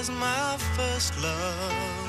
[0.00, 2.08] Was my first love,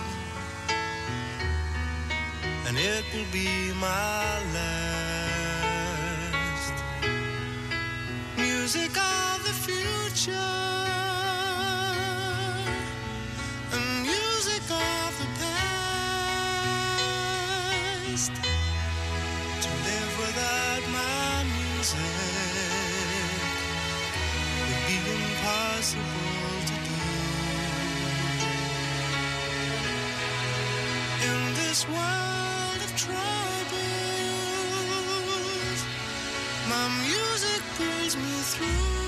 [2.65, 4.70] and it will be my last.
[31.81, 33.81] This world of troubles,
[36.69, 39.00] my music pulls me through.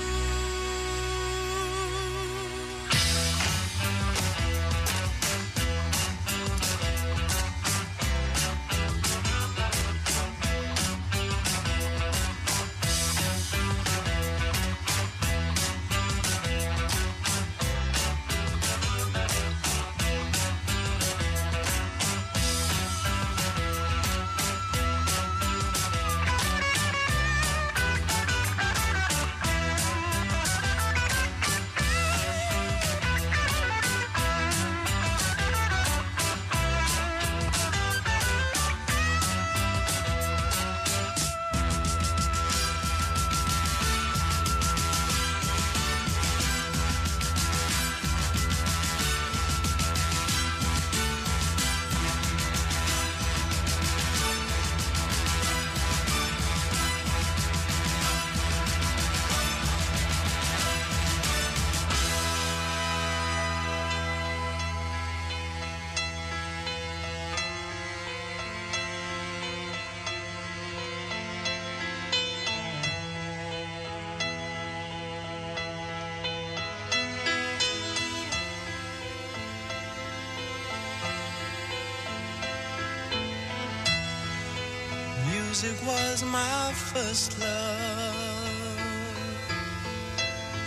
[85.54, 88.76] Music was my first love,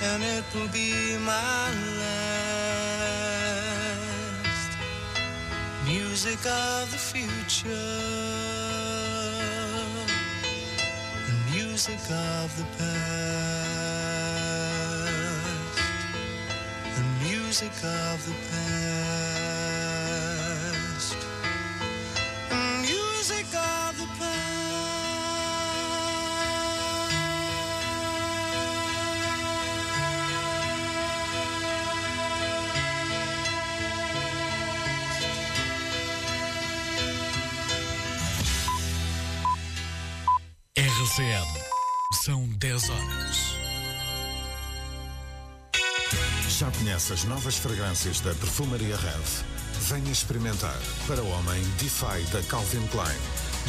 [0.01, 2.37] and it will be my last.
[5.85, 7.73] Music of the future,
[11.27, 12.97] and music of the past,
[16.95, 18.96] and music of the past.
[41.17, 41.47] RCM.
[42.23, 43.37] São 10 horas.
[46.47, 49.43] Já conhece as novas fragrâncias da Perfumaria Rev?
[49.89, 50.77] Venha experimentar.
[51.07, 53.17] Para o homem, Defy da Calvin Klein,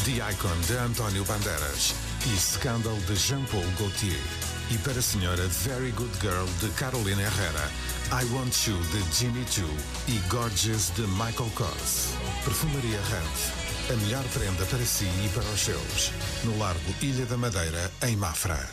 [0.04, 1.94] The Icon de António Bandeiras
[2.26, 4.47] e Scandal de Jean-Paul Gaultier.
[4.70, 7.70] E para a senhora, Very Good Girl de Carolina Herrera,
[8.12, 9.66] I Want You de Jimmy Choo
[10.06, 12.08] e Gorgeous de Michael Kors.
[12.44, 13.92] Perfumaria Rev.
[13.92, 16.12] A melhor prenda para si e para os seus.
[16.44, 18.68] No Largo Ilha da Madeira, em Mafra.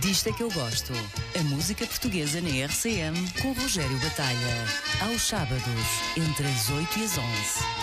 [0.00, 0.92] Disto é que eu gosto.
[1.38, 4.64] A música portuguesa na RCM com Rogério Batalha.
[5.02, 5.62] Aos sábados,
[6.16, 7.77] entre as 8 e as 11.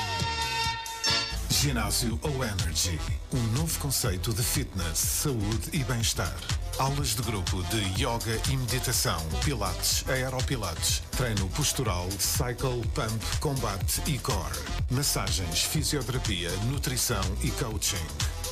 [1.65, 2.99] Ginásio O Energy.
[3.33, 6.37] Um novo conceito de fitness, saúde e bem-estar.
[6.77, 14.19] Aulas de grupo de yoga e meditação, pilates, aeropilates, treino postural, cycle, pump, combate e
[14.19, 14.59] core.
[14.91, 18.05] Massagens, fisioterapia, nutrição e coaching.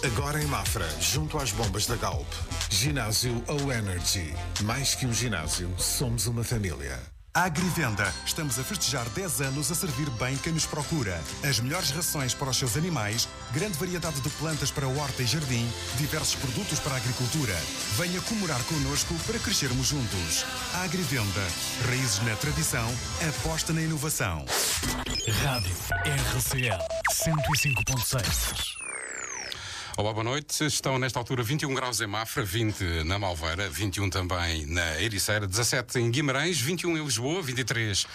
[0.03, 2.27] Agora em Mafra, junto às bombas da Galp.
[2.71, 4.33] Ginásio O Energy.
[4.63, 7.12] Mais que um ginásio, somos uma família.
[7.35, 8.13] Agrivenda.
[8.23, 11.19] Estamos a festejar 10 anos a servir bem quem nos procura.
[11.43, 15.67] As melhores rações para os seus animais, grande variedade de plantas para horta e jardim,
[15.97, 17.55] diversos produtos para a agricultura.
[17.97, 20.45] Venha comemorar connosco para crescermos juntos.
[20.83, 21.41] Agrivenda.
[21.87, 22.87] Raízes na tradição,
[23.27, 24.45] aposta na inovação.
[25.43, 25.75] Rádio
[26.37, 26.77] RCM
[27.11, 28.82] 105.6.
[29.95, 30.65] Olá, boa noite.
[30.65, 35.99] Estão nesta altura 21 graus em Mafra, 20 na Malveira, 21 também na Ericeira, 17
[35.99, 38.07] em Guimarães, 21 em Lisboa, 23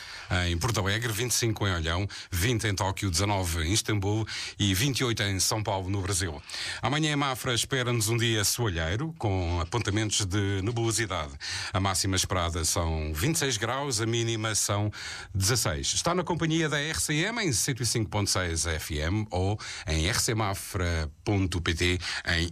[0.47, 4.27] em Porto Alegre, 25 em Olhão, 20 em Tóquio, 19 em Istambul
[4.59, 6.43] e 28 em São Paulo, no Brasil.
[6.83, 11.33] Amanhã em Mafra espera-nos um dia soalheiro, com apontamentos de nebulosidade.
[11.73, 14.91] A máxima esperada são 26 graus, a mínima são
[15.35, 15.95] 16.
[15.95, 21.99] Está na companhia da RCM em 105.6 FM ou em rcmafra.pt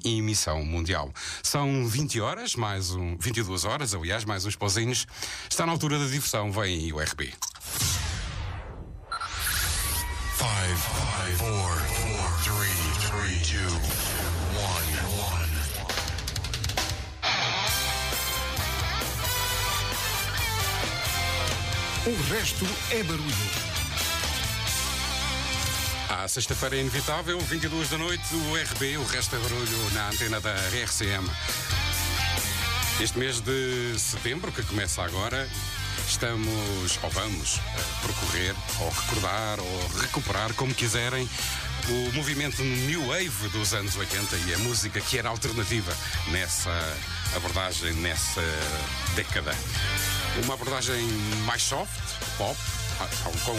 [0.05, 1.12] em emissão mundial.
[1.43, 5.06] São 20 horas, mais um, 22 horas, aliás, mais uns pauzinhos.
[5.49, 7.32] Está na altura da diversão, vem o RB.
[10.37, 11.70] Five, five, four,
[12.00, 13.73] four, three, three, two,
[14.56, 15.56] one, one.
[22.06, 23.76] O resto é barulho.
[26.08, 30.40] À sexta-feira é inevitável, 22 da noite, o RB, o resto é barulho na antena
[30.40, 31.28] da RCM.
[33.00, 35.49] Este mês de setembro, que começa agora,
[36.06, 41.29] estamos, ou vamos, a percorrer, ou recordar, ou recuperar, como quiserem,
[41.88, 45.94] o movimento New Wave dos anos 80 e a música que era alternativa
[46.29, 46.73] nessa
[47.35, 48.43] abordagem, nessa
[49.14, 49.55] década.
[50.44, 51.03] Uma abordagem
[51.44, 51.91] mais soft,
[52.37, 52.59] pop,
[53.44, 53.56] com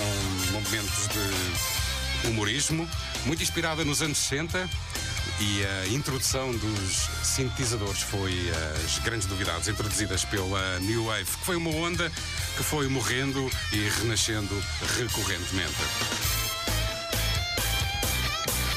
[0.52, 2.90] momentos de humorismo,
[3.26, 4.70] muito inspirada nos anos 60
[5.40, 8.34] e a introdução dos sintetizadores foi
[8.86, 12.12] as grandes novidades introduzidas pela New Wave, que foi uma onda
[12.56, 14.56] que foi morrendo e renascendo
[14.98, 15.76] recorrentemente.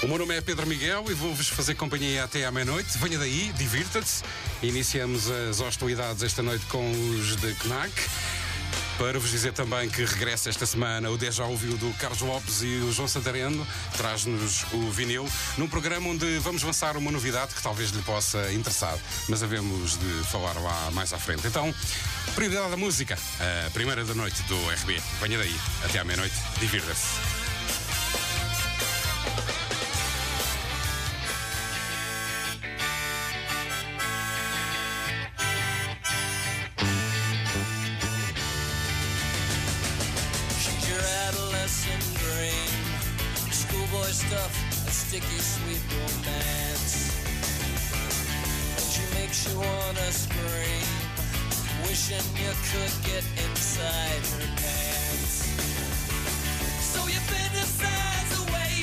[0.03, 2.97] O meu nome é Pedro Miguel e vou-vos fazer companhia até à meia-noite.
[2.99, 4.23] Venha daí, divirta-se.
[4.62, 7.93] Iniciamos as hostilidades esta noite com os de Knack.
[9.00, 12.67] Para vos dizer também que regressa esta semana o Deja Ouviu do Carlos Lopes e
[12.87, 13.67] o João Santareno,
[13.97, 15.26] traz-nos o vinil,
[15.56, 20.25] num programa onde vamos lançar uma novidade que talvez lhe possa interessar, mas havemos de
[20.25, 21.47] falar lá mais à frente.
[21.47, 21.75] Então,
[22.35, 23.19] prioridade da música,
[23.67, 25.00] a primeira da noite do RB.
[25.23, 27.50] Venha daí, até à meia-noite, divirta-se.
[41.70, 43.52] Adolescent dream.
[43.52, 44.52] Schoolboy stuff,
[44.87, 47.14] a sticky sweet romance.
[48.76, 50.87] And she makes you wanna scream,
[51.82, 55.46] wishing you could get inside her pants.
[56.93, 58.75] So you fantasize away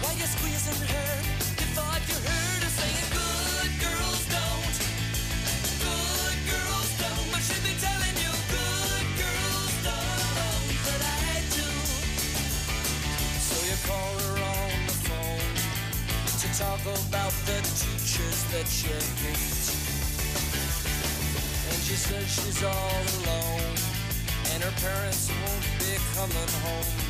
[0.00, 1.45] while you're squeezing her.
[16.86, 19.66] About the teachers that you hate.
[21.70, 23.74] And she says she's all alone,
[24.52, 27.05] and her parents won't be coming home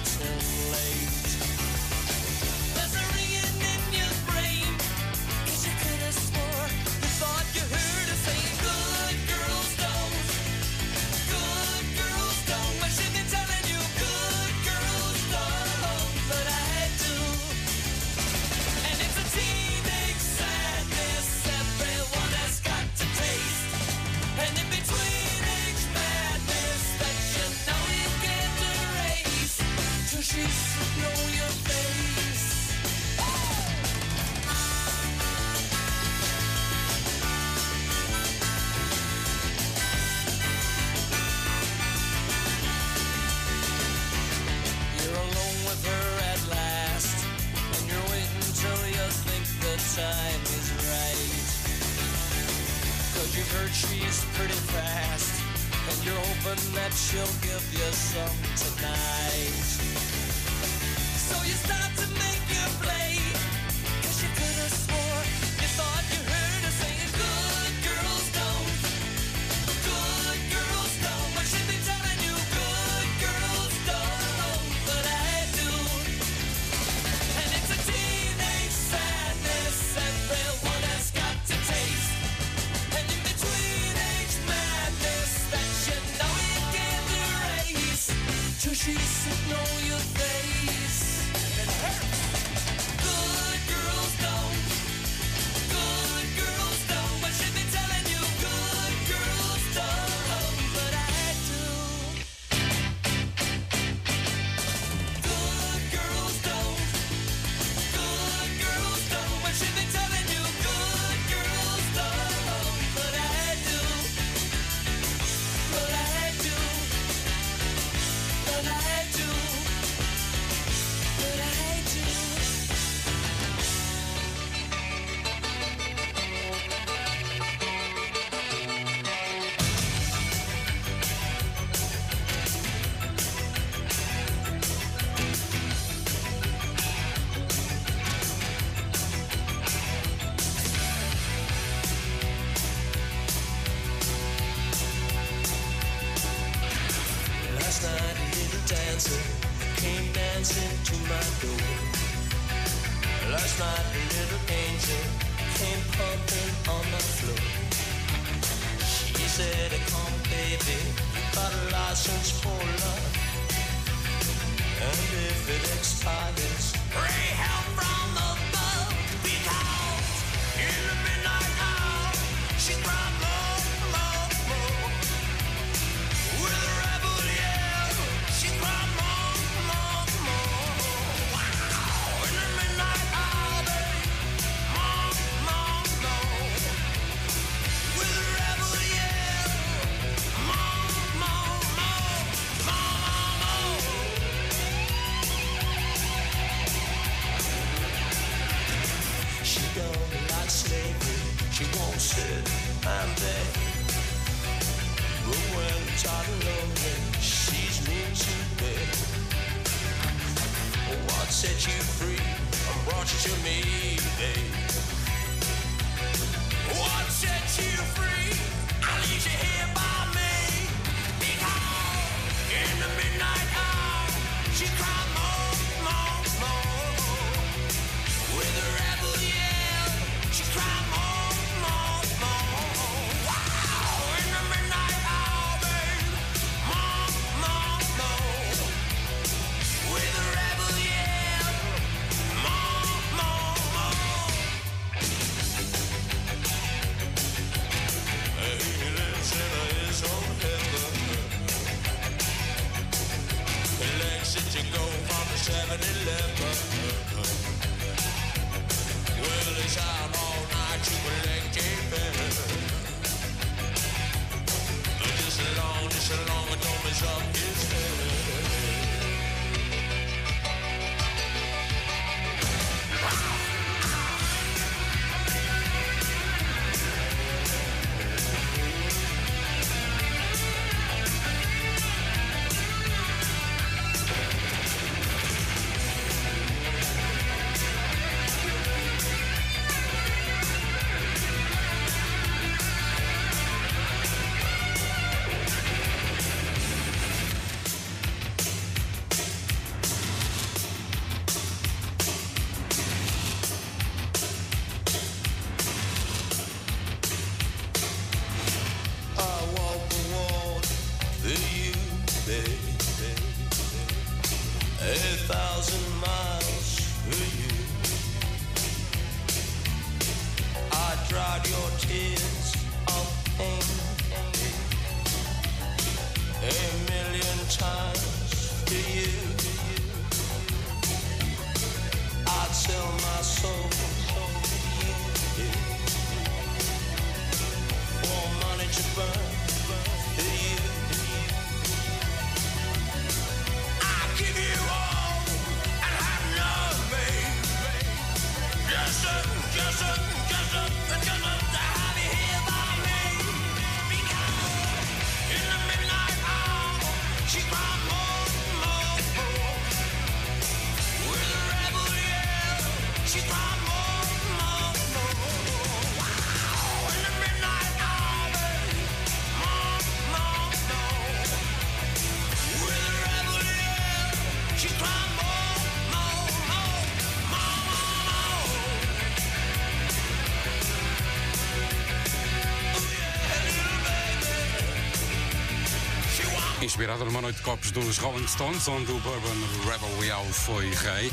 [386.76, 391.10] inspirada numa noite de copos dos Rolling Stones, onde o Bourbon Rebel Yell foi rei.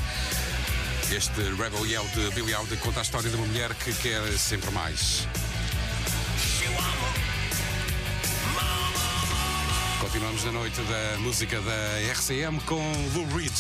[1.10, 4.70] Este Rebel Yell de Billy Holiday conta a história de uma mulher que quer sempre
[4.72, 5.26] mais.
[10.02, 12.82] Continuamos na noite da música da RCM com
[13.16, 13.53] Lou Reed.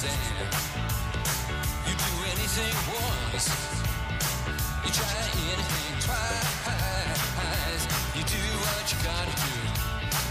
[0.00, 0.16] sand.
[1.86, 3.48] You do anything once,
[4.84, 5.12] you try
[5.52, 7.84] anything twice.
[8.16, 9.54] You do what you gotta do.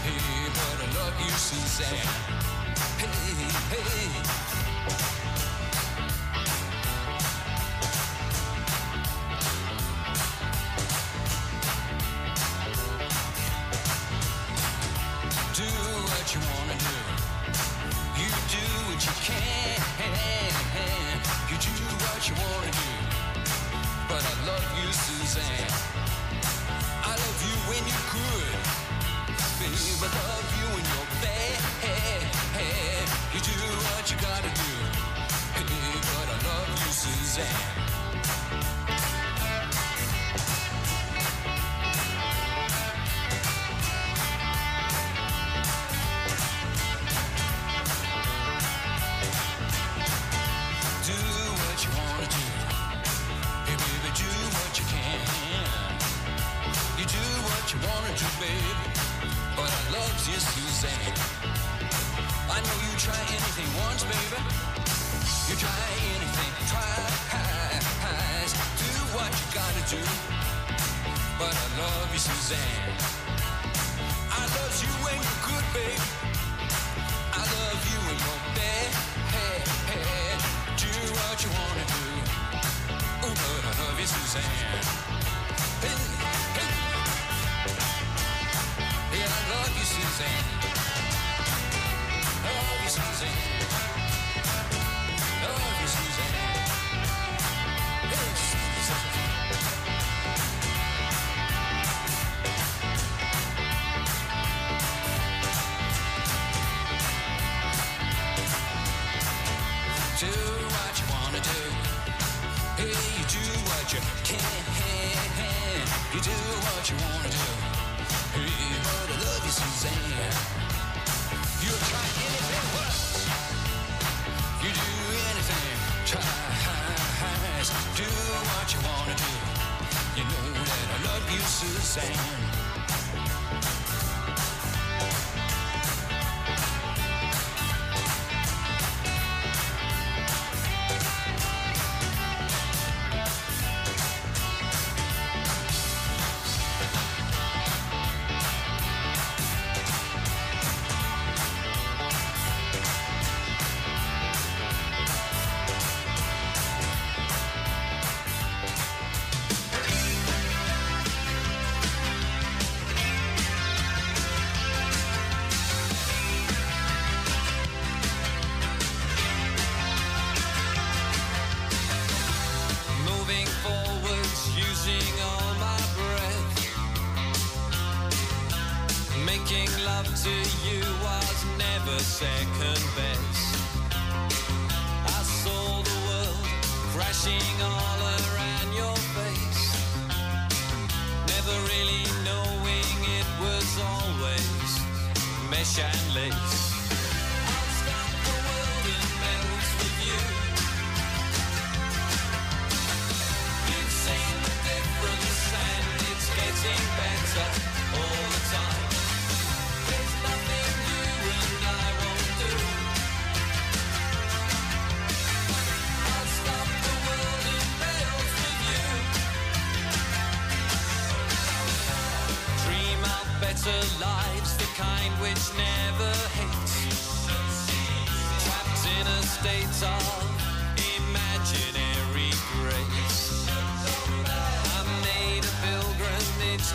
[0.02, 2.10] Hey, but I love you, Suzanne.
[2.98, 4.69] Hey, hey.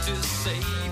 [0.03, 0.84] To save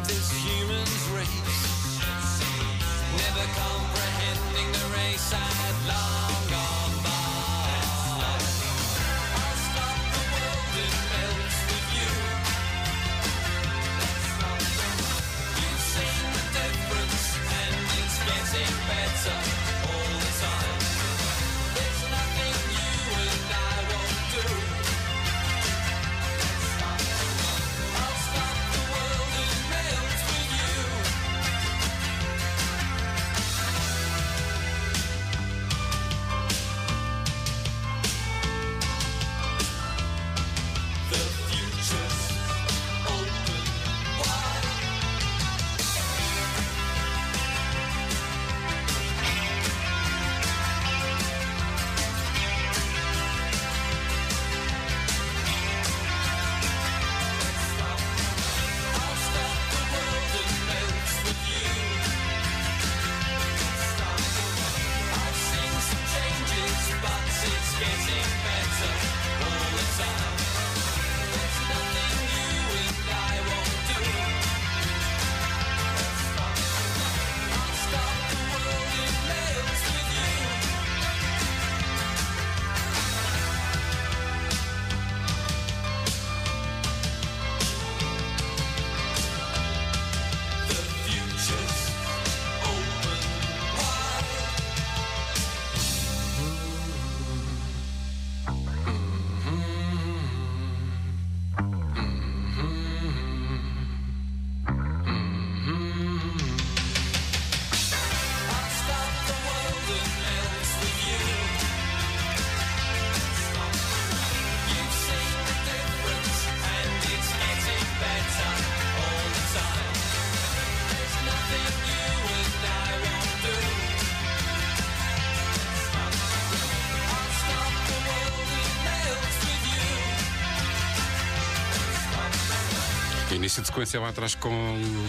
[133.54, 134.50] início de sequência lá atrás com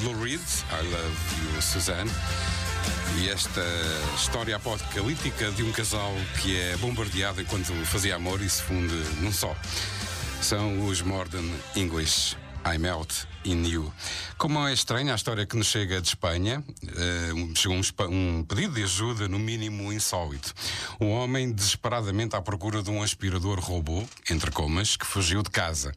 [0.02, 2.10] Lou Reed, I Love You, Suzanne.
[3.16, 3.62] E esta
[4.16, 9.32] história apocalíptica de um casal que é bombardeado enquanto fazia amor e se funde num
[9.32, 9.56] só.
[10.42, 12.36] São os Modern English.
[12.66, 13.92] I Melt in You.
[14.38, 18.74] Como é estranha a história que nos chega de Espanha, uh, chegou um, um pedido
[18.74, 20.54] de ajuda, no mínimo insólito.
[21.00, 25.92] Um homem desesperadamente à procura de um aspirador robô, entre comas, que fugiu de casa.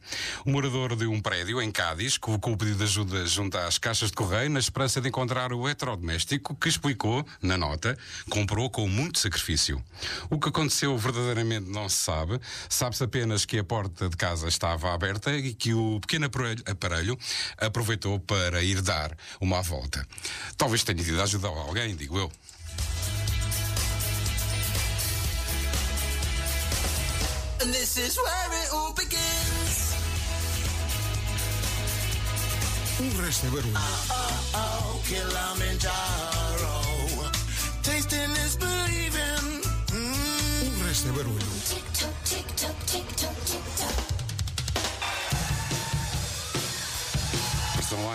[0.45, 4.09] Um morador de um prédio em Cádiz colocou o pedido de ajuda junto às caixas
[4.09, 7.97] de correio na esperança de encontrar o eletrodoméstico que explicou, na nota,
[8.29, 9.83] comprou com muito sacrifício.
[10.29, 12.39] O que aconteceu verdadeiramente não se sabe.
[12.69, 16.29] Sabe-se apenas que a porta de casa estava aberta e que o pequeno
[16.65, 17.17] aparelho
[17.57, 20.05] aproveitou para ir dar uma volta.
[20.57, 22.31] Talvez tenha tido a ajudar alguém, digo eu.
[27.61, 29.95] And this is where it all begins.
[32.99, 33.73] O resto é barulho.
[34.53, 36.77] Oh, Kilimanjaro.
[37.83, 39.61] Tasting is believing.
[39.91, 40.81] Mm.
[40.81, 41.56] O resto é barulho.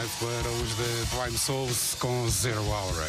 [0.03, 3.07] Para os de Blind Souls com Zero Hour.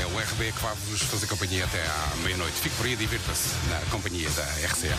[0.00, 2.54] É o RB que vai-vos fazer companhia até à meia-noite.
[2.54, 4.96] Fique por aí divirta-se na companhia da RCA.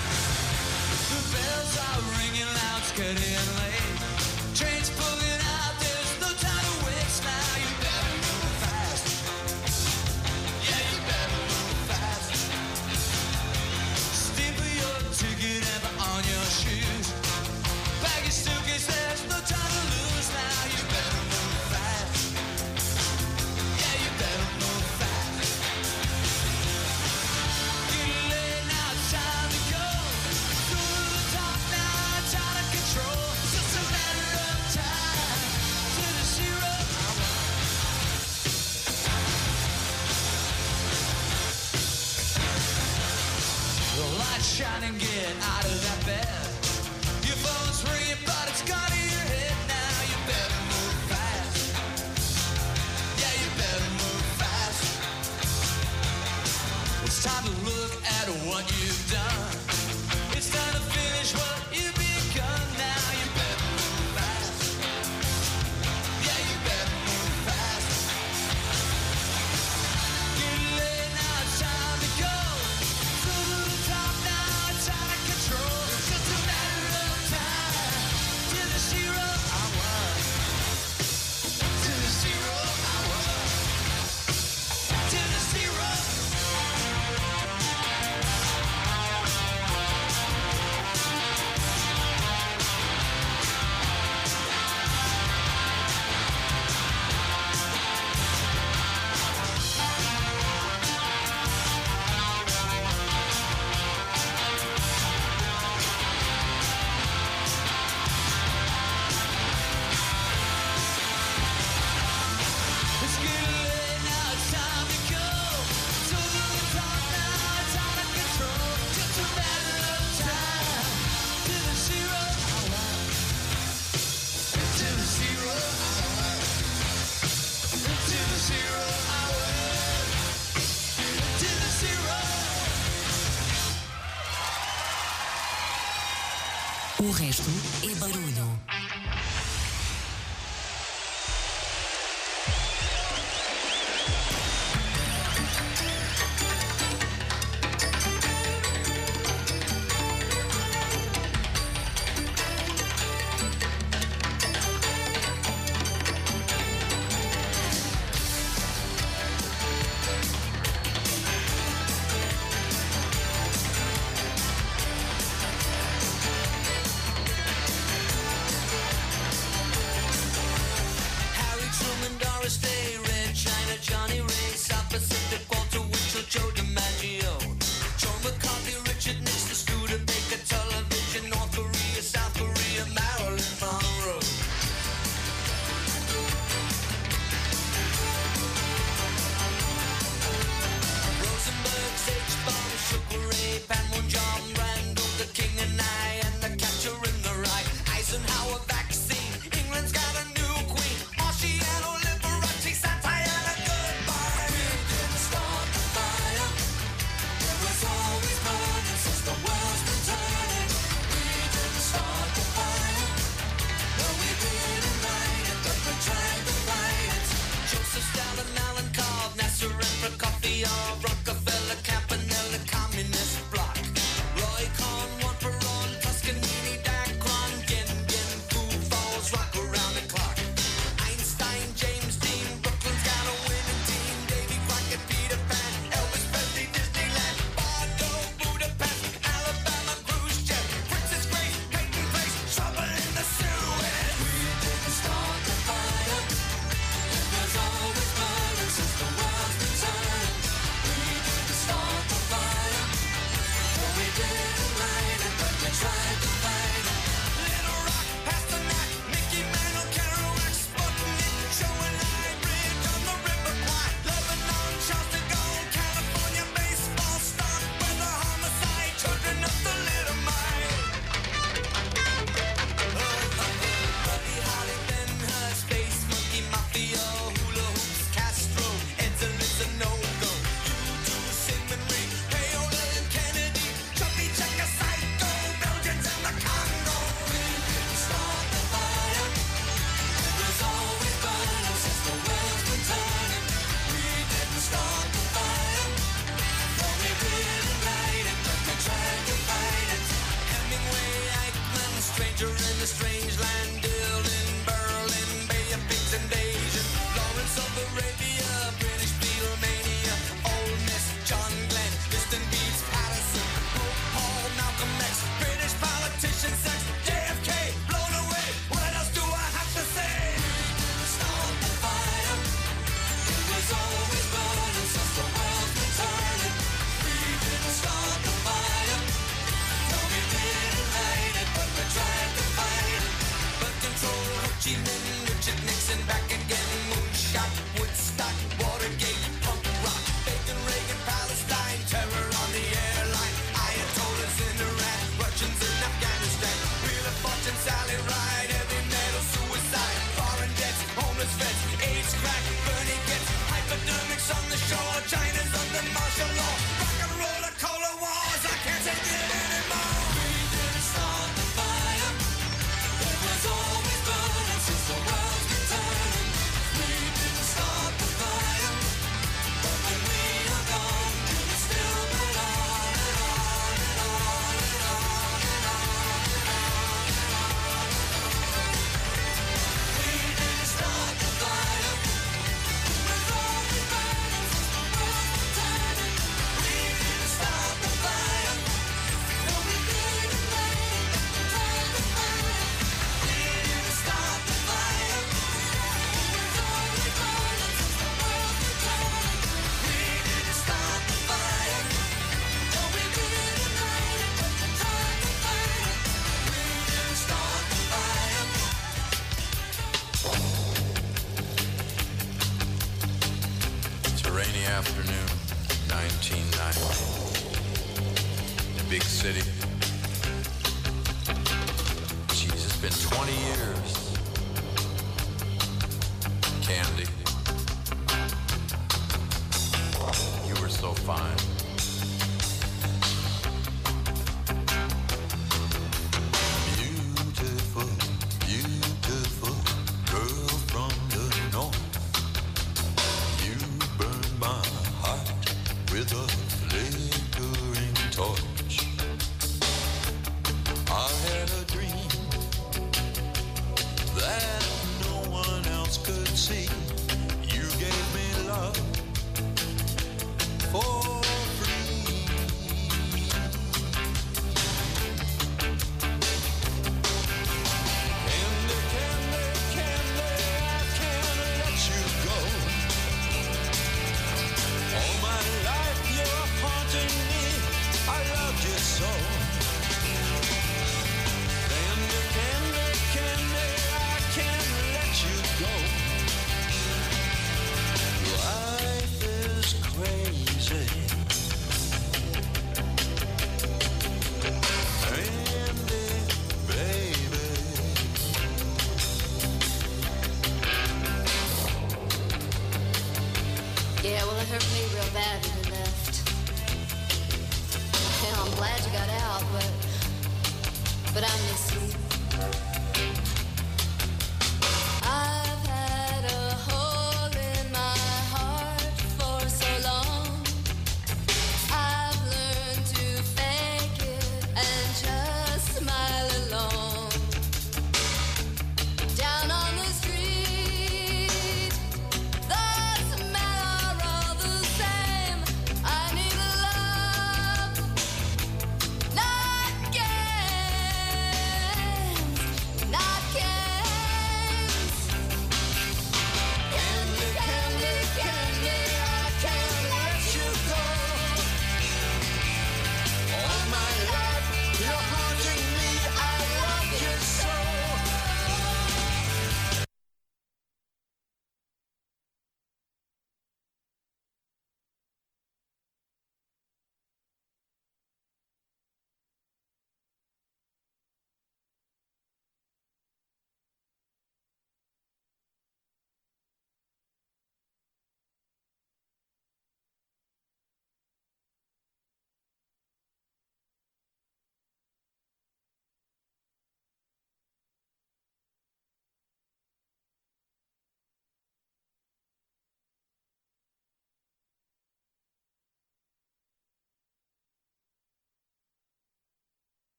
[445.99, 446.27] With a
[446.69, 448.58] flickering torch.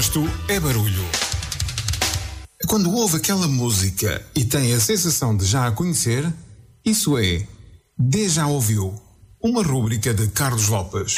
[0.00, 1.04] Resto é barulho.
[2.66, 6.24] Quando ouve aquela música e tem a sensação de já a conhecer,
[6.82, 7.46] isso é
[7.98, 8.98] Deja Ouviu,
[9.42, 11.16] uma rúbrica de Carlos Lopes.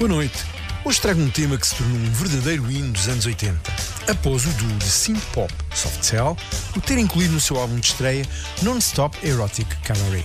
[0.00, 0.44] Boa noite.
[0.84, 3.60] Hoje trago um tema que se tornou um verdadeiro hino dos anos 80.
[4.10, 6.36] Após o duo de synth pop Soft Cell
[6.76, 8.26] o ter incluído no seu álbum de estreia
[8.62, 10.24] Non-Stop Erotic Cabaret.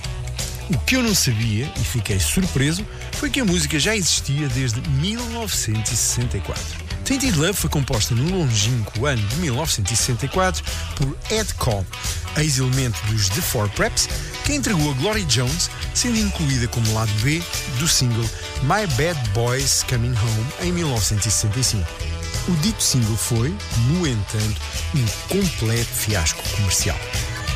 [0.70, 4.82] O que eu não sabia e fiquei surpreso foi que a música já existia desde
[4.90, 6.84] 1964.
[7.06, 10.64] Tainted Love foi composta no longínquo ano de 1964
[10.96, 11.86] por Ed Cobb,
[12.38, 14.08] ex-elemento dos The Four Preps,
[14.46, 17.44] que entregou a Glory Jones, sendo incluída como lado B
[17.78, 18.28] do single
[18.64, 22.13] My Bad Boys Coming Home em 1965.
[22.46, 23.56] O dito single foi,
[23.88, 24.62] no entanto,
[24.94, 26.98] um completo fiasco comercial.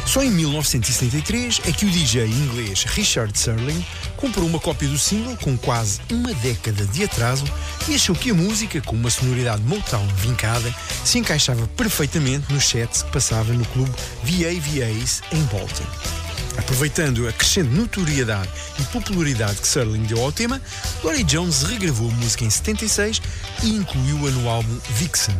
[0.05, 3.85] Só em 1973 é que o DJ inglês Richard Serling
[4.15, 7.43] comprou uma cópia do single com quase uma década de atraso
[7.89, 10.73] e achou que a música, com uma sonoridade Motown vincada,
[11.03, 13.91] se encaixava perfeitamente no set que passava no clube
[14.23, 16.16] VAVAs em Bolton.
[16.57, 18.49] Aproveitando a crescente notoriedade
[18.79, 20.61] e popularidade que Serling deu ao tema,
[21.01, 23.21] Glory Jones regravou a música em 76
[23.63, 25.37] e incluiu-a no álbum Vixen.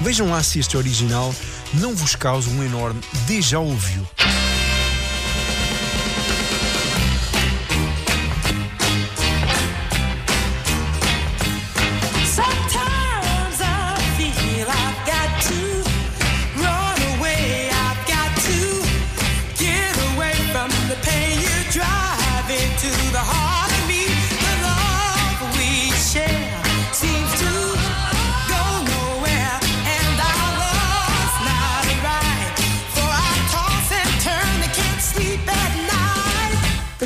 [0.00, 1.34] Vejam lá se este original
[1.74, 4.06] não vos causa um enorme déjà ouviu.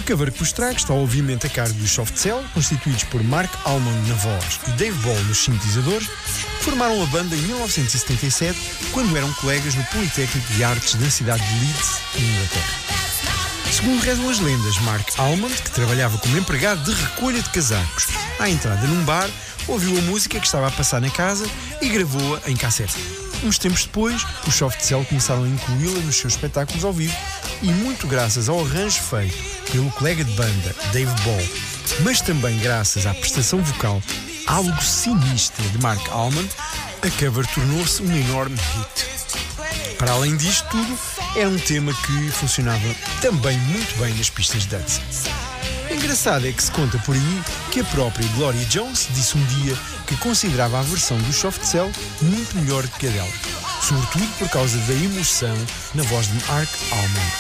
[0.09, 0.13] Night.
[0.13, 3.51] A cover que vos trago está obviamente a cargo dos Soft Cell, constituídos por Mark
[3.65, 6.09] Almond na voz e Dave Ball nos sintetizadores,
[6.61, 8.59] formaram a banda em 1977,
[8.93, 12.99] quando eram colegas no Politécnico de Artes da cidade de Leeds, Inglaterra.
[13.71, 18.07] Segundo rezam as lendas, Mark Almond, que trabalhava como empregado de recolha de casacos,
[18.39, 19.29] à entrada num bar,
[19.67, 21.47] ouviu a música que estava a passar na casa
[21.83, 23.28] e gravou-a em cassete.
[23.45, 27.15] Uns tempos depois, os Soft Cell começaram a incluí-la nos seus espetáculos ao vivo
[27.63, 29.37] e muito graças ao arranjo feito
[29.71, 31.49] pelo colega de banda, Dave Ball,
[32.03, 34.03] mas também graças à prestação vocal
[34.49, 36.49] algo sinistra de Mark Almond,
[37.03, 39.97] a cover tornou-se um enorme hit.
[39.99, 40.99] Para além disto tudo,
[41.37, 45.03] era um tema que funcionava também muito bem nas pistas de dança.
[45.91, 49.77] Engraçado é que se conta por aí que a própria Gloria Jones disse um dia
[50.07, 53.33] que considerava a versão do Soft Cell muito melhor que a dela,
[53.81, 55.57] sobretudo por causa da emoção
[55.95, 57.33] na voz de Mark Almond.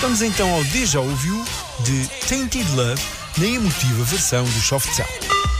[0.00, 1.44] Vamos então ao Deja Ouviu
[1.80, 3.02] de Tainted Love
[3.38, 5.51] na emotiva versão do Soft Cell.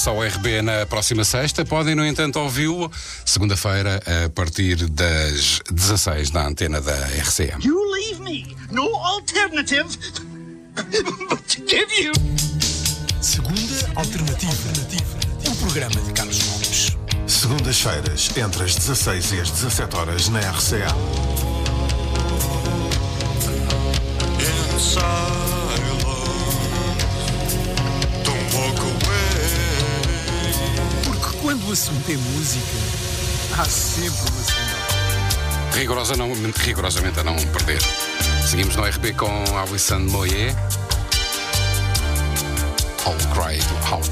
[0.00, 1.64] regressa ao RB na próxima sexta.
[1.64, 2.90] Podem, no entanto, ouvi-lo
[3.24, 7.62] segunda-feira a partir das 16 na antena da RCM.
[7.62, 9.86] You leave me no alternative
[11.28, 12.12] but to give you.
[13.20, 14.52] Segunda alternativa.
[15.50, 16.96] O programa de Carlos Lopes.
[17.26, 21.29] Segundas-feiras, entre as 16 e as 17 horas na RCA.
[32.10, 32.66] tem música.
[33.56, 35.76] Há sempre uma segunda.
[35.76, 37.80] Rigorosa não, rigorosamente a não perder.
[38.44, 40.56] Seguimos no RB com Alison Moé,
[43.06, 43.60] All Cry
[43.92, 44.10] Out.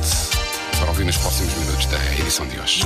[0.79, 2.83] Para ouvir nos próximos minutos da edição de hoje.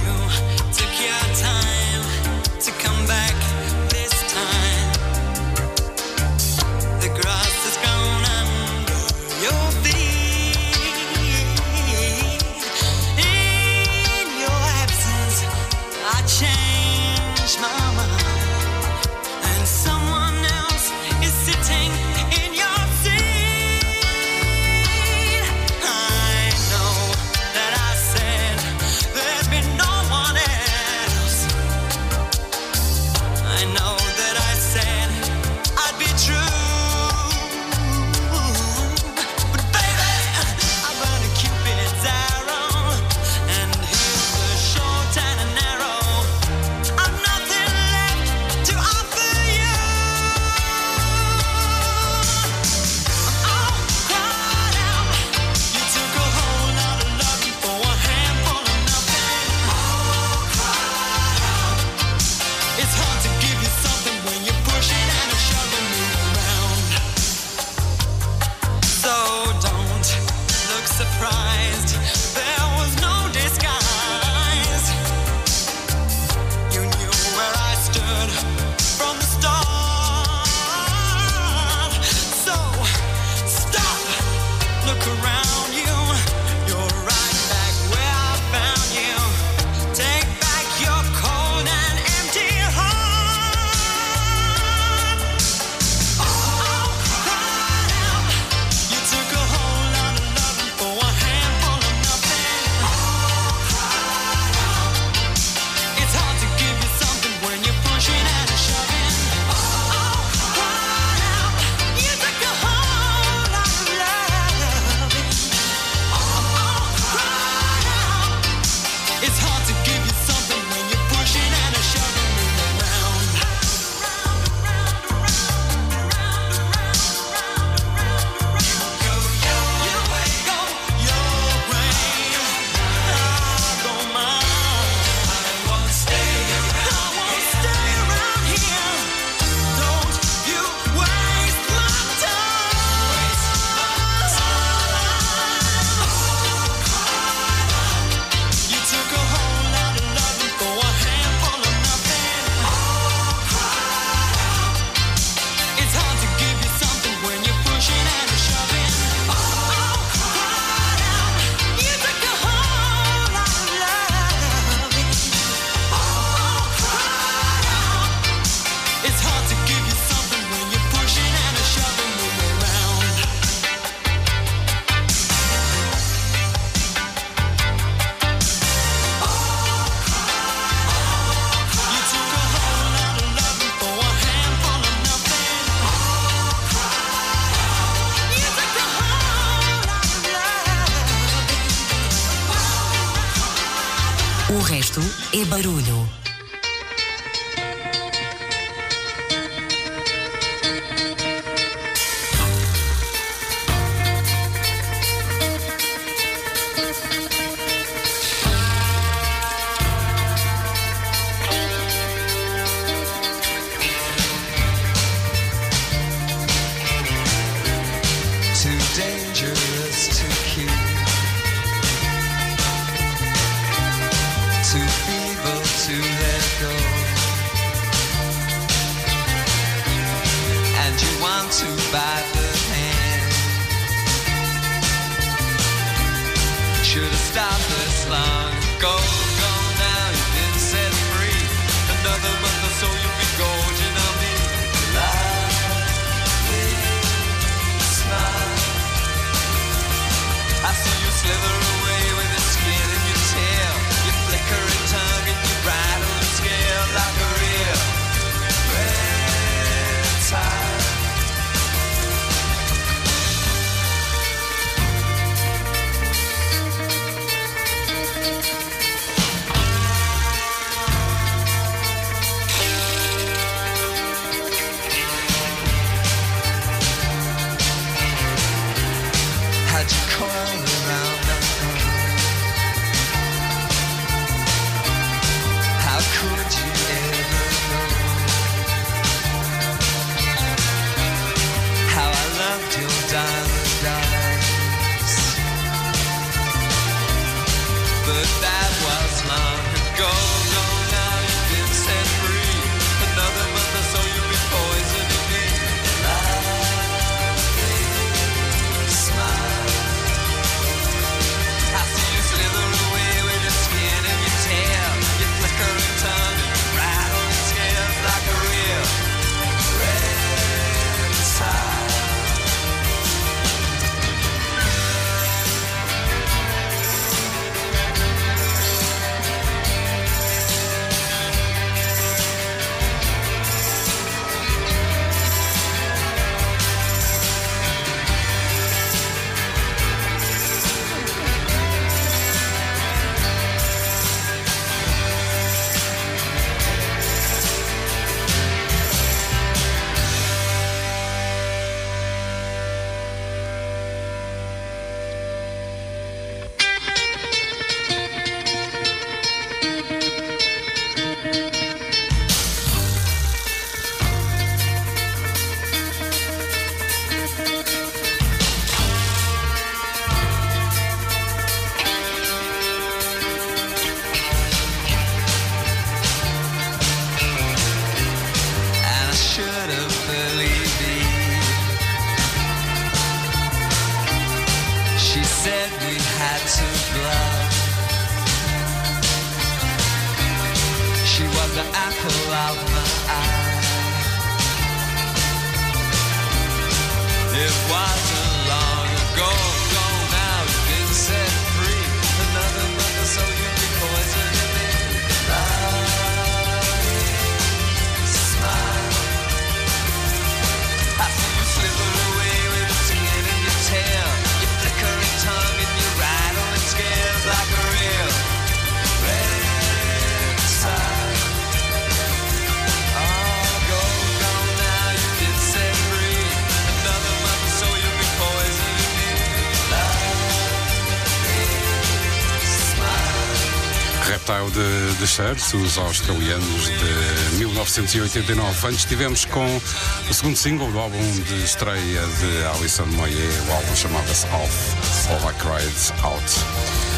[435.12, 438.66] Search, os australianos de 1989.
[438.66, 439.60] Antes estivemos com
[440.08, 443.18] o segundo single do álbum de estreia de Alison Moyet.
[443.46, 446.24] O álbum chamava-se Off, All I Cried Out.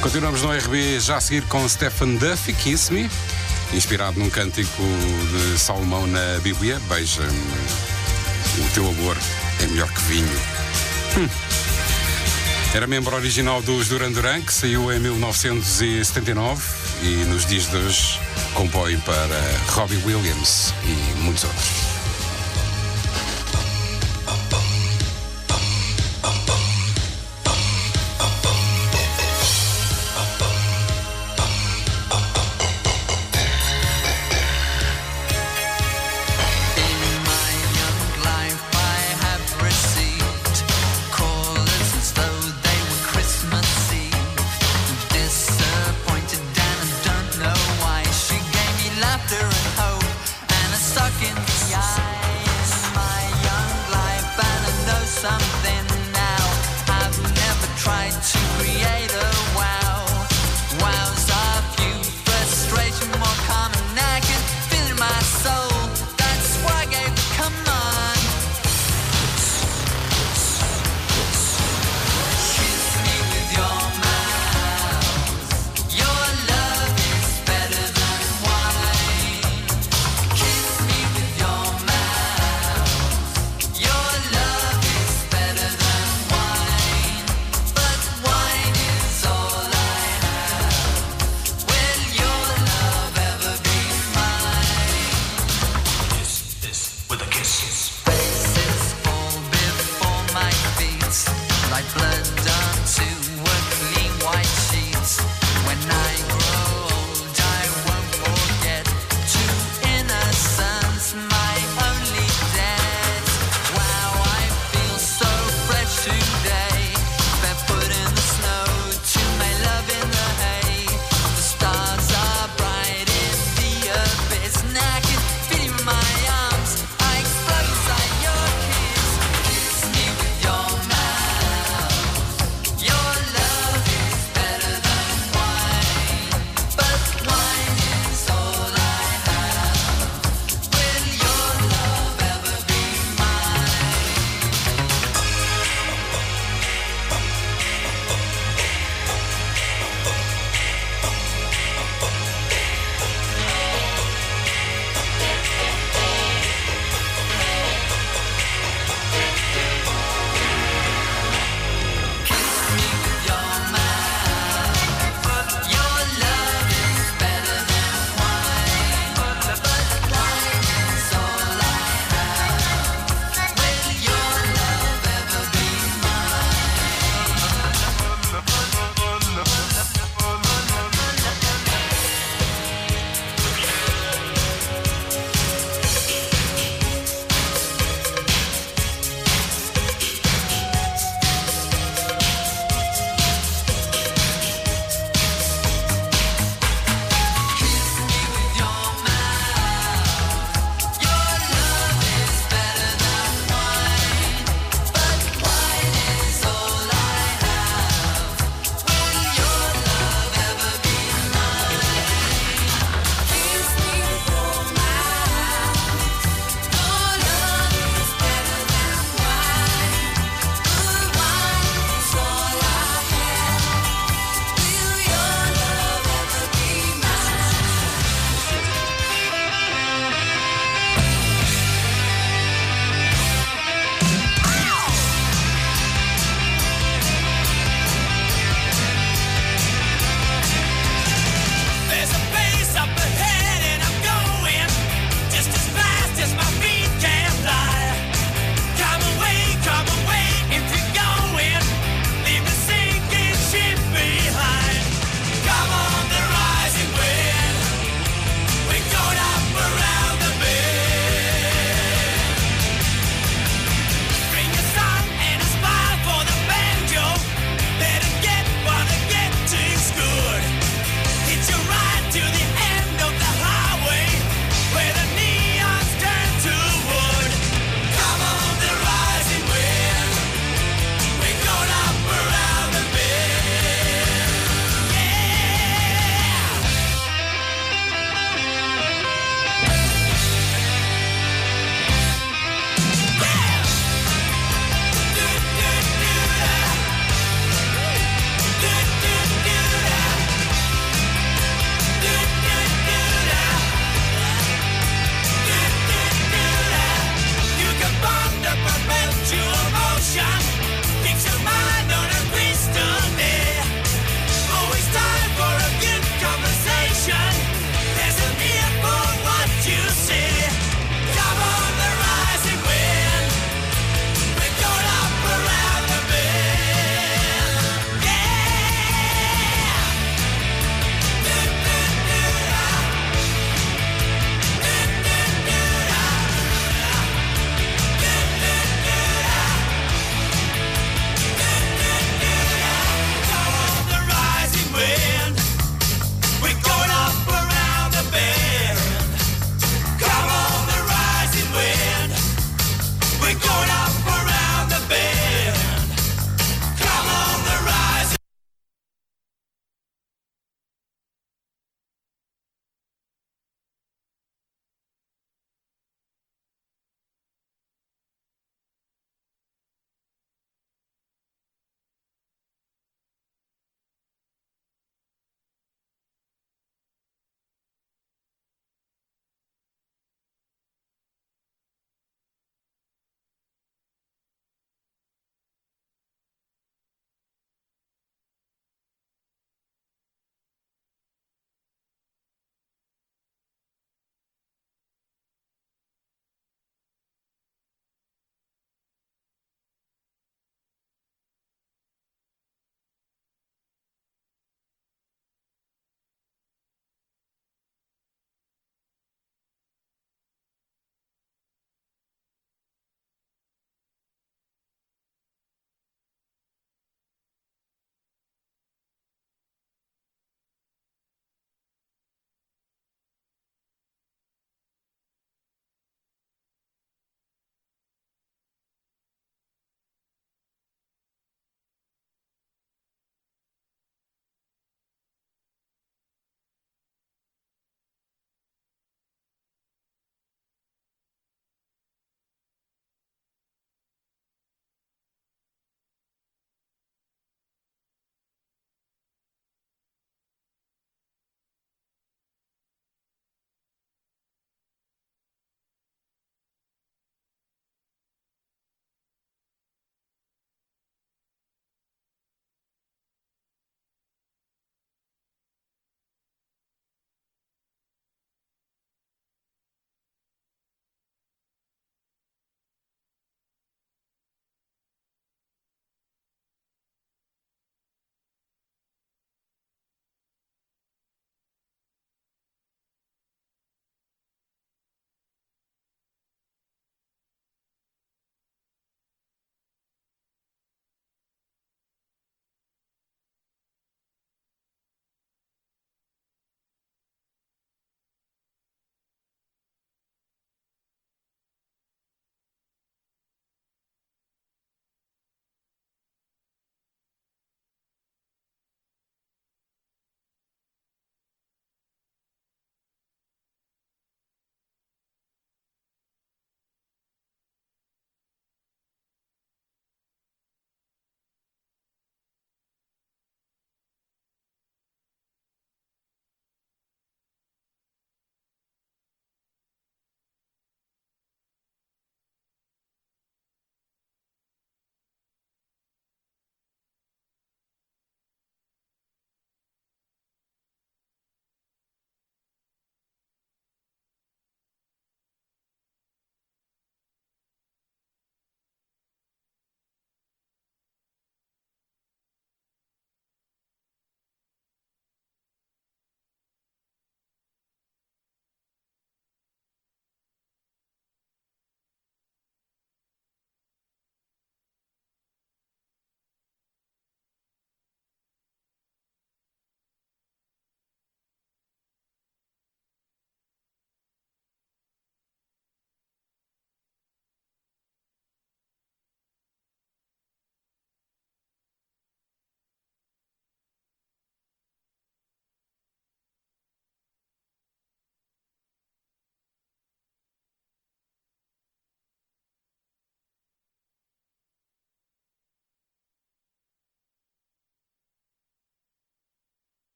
[0.00, 3.10] Continuamos no RB, já a seguir com Stephen Duffy, Kiss Me,
[3.74, 4.84] inspirado num cântico
[5.32, 6.80] de Salomão na Bíblia.
[6.88, 7.28] Beija-me,
[8.64, 9.16] o teu amor
[9.60, 10.40] é melhor que vinho.
[11.18, 11.28] Hum.
[12.72, 18.18] Era membro original dos Duran Duran, que saiu em 1979 e nos dias de hoje
[18.54, 21.85] compõe para Robbie Williams e muitos outros.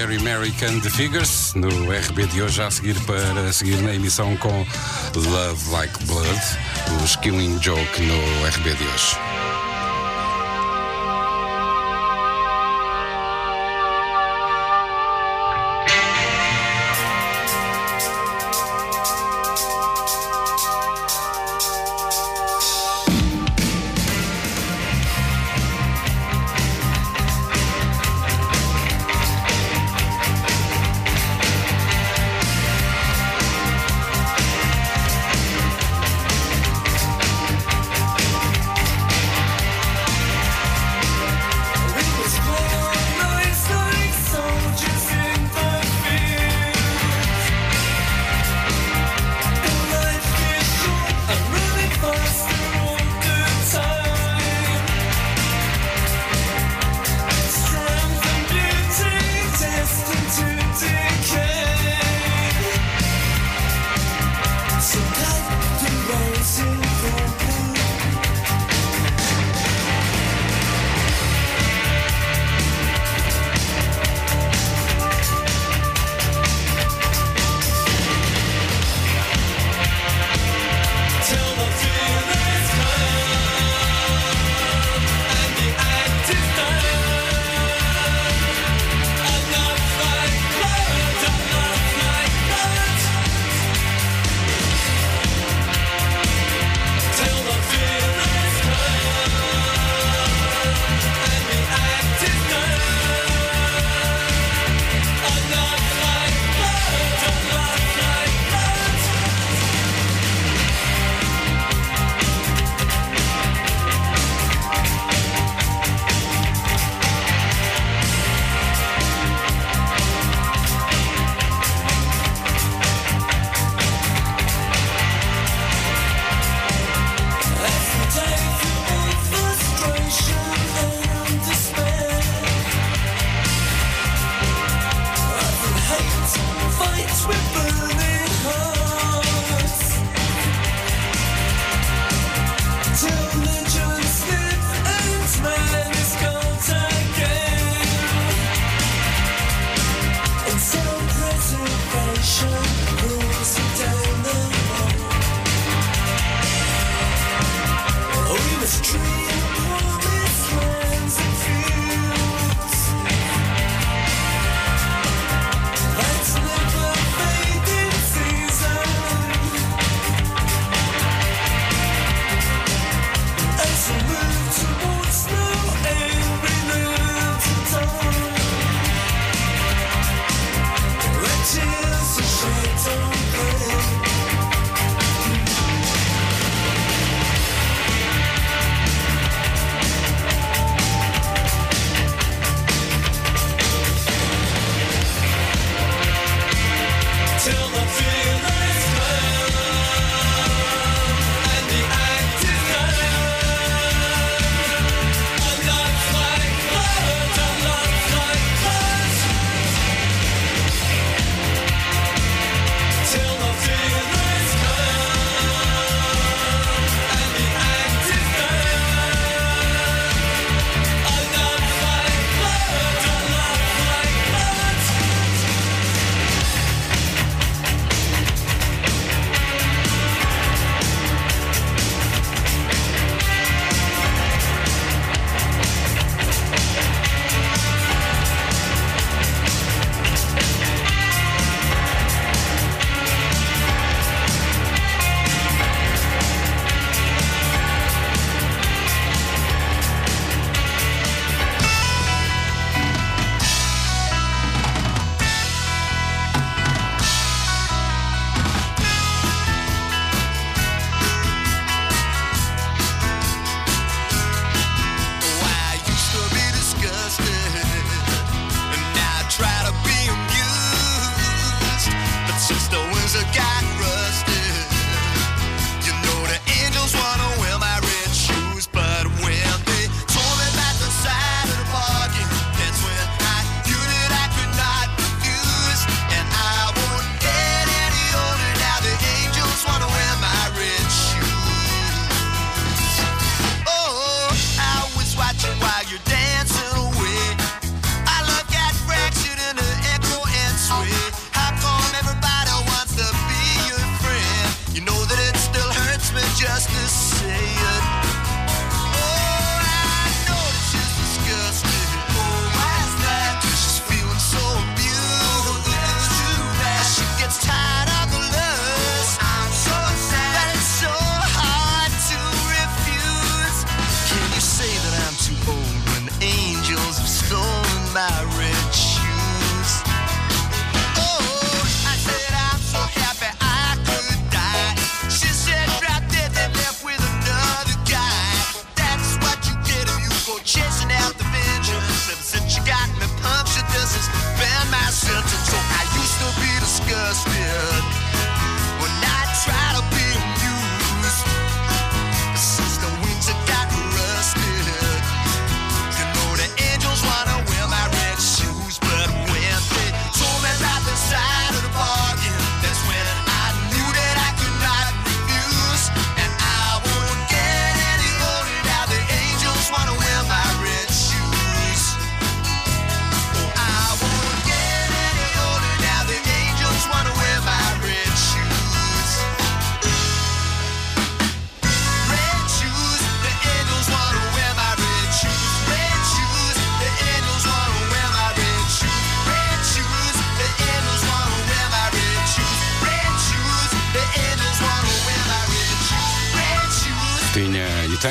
[0.00, 4.64] Gary American, The Figures, no RB de hoje, a seguir para seguir na emissão com
[5.14, 6.40] Love Like Blood,
[7.04, 9.49] os Killing Joke no RB de hoje.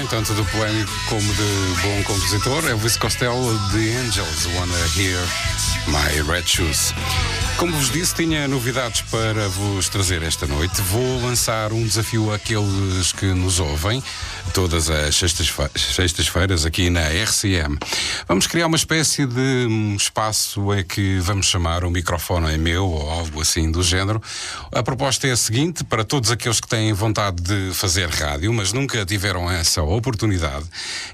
[0.09, 2.67] Tanto de polémico como de bom compositor.
[2.67, 5.19] Elvis Costello, The Angels Wanna Hear
[5.87, 6.93] My Red Shoes.
[7.57, 10.81] Como vos disse, tinha novidades para vos trazer esta noite.
[10.81, 14.01] Vou lançar um desafio àqueles que nos ouvem
[14.53, 17.77] todas as sextas-fe- sextas-feiras aqui na RCM.
[18.27, 22.85] Vamos criar uma espécie de hum, espaço em que vamos chamar o microfone é meu
[22.85, 24.21] ou algo assim do género.
[24.71, 28.71] A proposta é a seguinte: para todos aqueles que têm vontade de fazer rádio, mas
[28.71, 30.65] nunca tiveram essa oportunidade,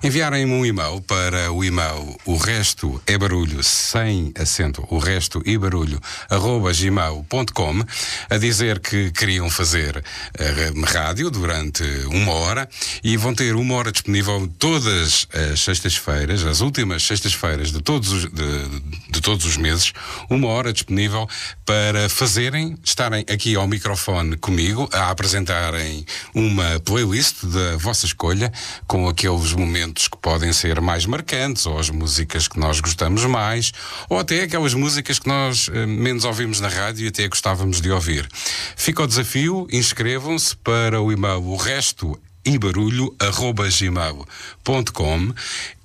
[0.04, 5.58] enviarem-me um e-mail para o e-mail o resto é barulho sem acento, o resto e
[5.58, 7.86] barulho arroba gmail.com
[8.30, 10.04] a dizer que queriam fazer
[10.38, 12.68] eh, rádio durante uma hora
[13.04, 18.22] e vão ter uma hora disponível todas as sextas-feiras, as últimas sextas-feiras de todos os,
[18.24, 19.94] de, de todos os meses,
[20.30, 21.28] uma hora disponível
[21.66, 28.52] para fazerem, estarem aqui ao microfone comigo, a apresentarem uma playlist da vossa escolha,
[28.88, 33.72] com aqueles momentos que podem ser mais marcantes, ou as músicas que nós gostamos mais,
[34.10, 37.92] ou até aquelas músicas que nós eh, menos ouvimos na rádio e até gostávamos de
[37.92, 38.28] ouvir.
[38.76, 45.34] Fica o desafio, inscrevam-se para o e-mail o resto e barulho arroba gmail.com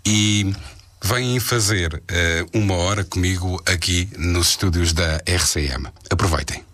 [0.06, 0.54] e
[1.02, 5.88] vêm fazer eh, uma hora comigo aqui nos estúdios da RCM.
[6.10, 6.69] Aproveitem.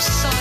[0.00, 0.39] The sight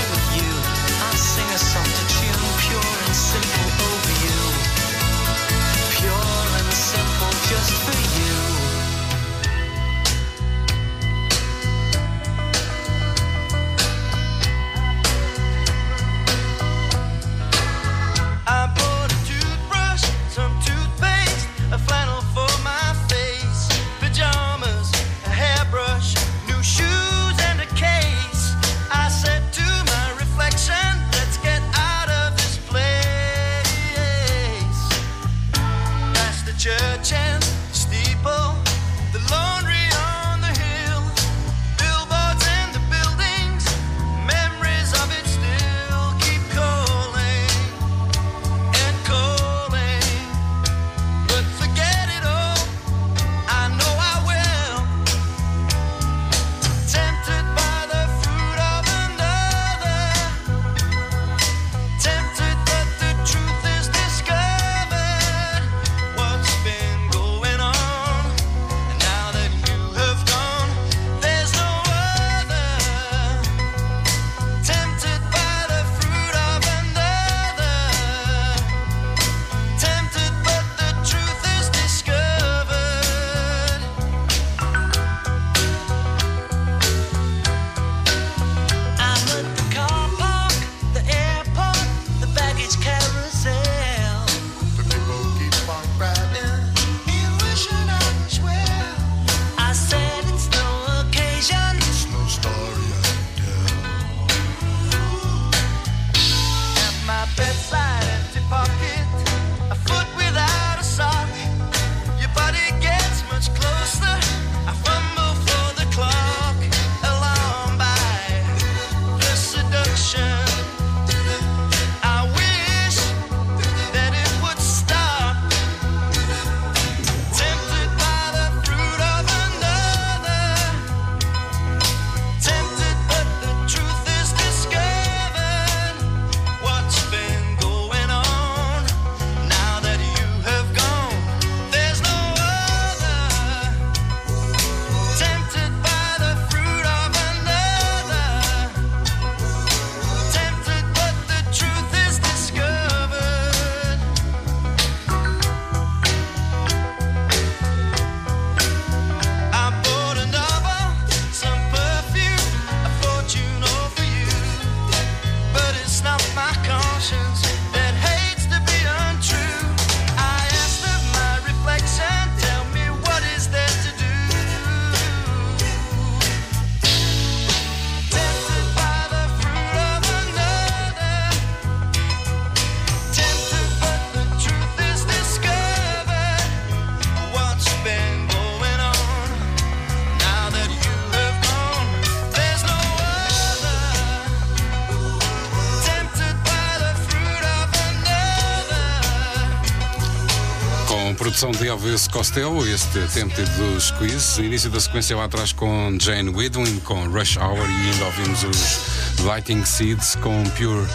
[201.50, 204.38] Produção de Elvis Costello, este tempo dos quiz.
[204.38, 209.24] Início da sequência lá atrás com Jane Widwin, com Rush Hour e ainda ouvimos os
[209.24, 210.88] Lighting Seeds com Pure.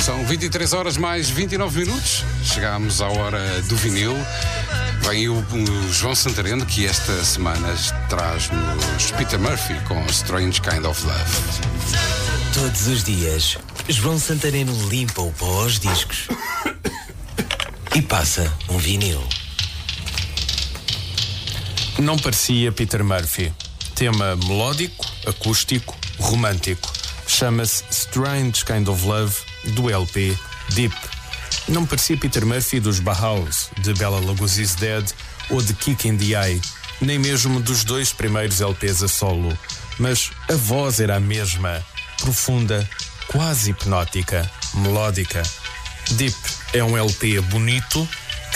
[0.00, 2.24] São 23 horas mais 29 minutos.
[2.42, 4.14] Chegámos à hora do vinil.
[5.02, 7.74] Vem o, o João Santareno, que esta semana
[8.08, 11.36] traz-nos Peter Murphy com Strange Kind of Love.
[12.54, 13.58] Todos os dias,
[13.88, 16.28] João Santareno limpa o pó aos discos
[17.94, 19.22] e passa um vinil.
[21.98, 23.50] Não parecia Peter Murphy.
[23.94, 26.92] Tema melódico, acústico, romântico.
[27.26, 29.34] Chama-se Strange Kind of Love,
[29.72, 30.36] do LP
[30.74, 30.94] Deep.
[31.68, 35.10] Não parecia Peter Murphy dos Bauhaus, de Bella Lugosi's Dead
[35.48, 36.60] ou de Kick in the Eye,
[37.00, 39.58] nem mesmo dos dois primeiros LPs a solo.
[39.98, 41.82] Mas a voz era a mesma,
[42.20, 42.88] profunda,
[43.28, 45.42] quase hipnótica, melódica.
[46.12, 46.36] Deep
[46.74, 48.06] é um LP bonito,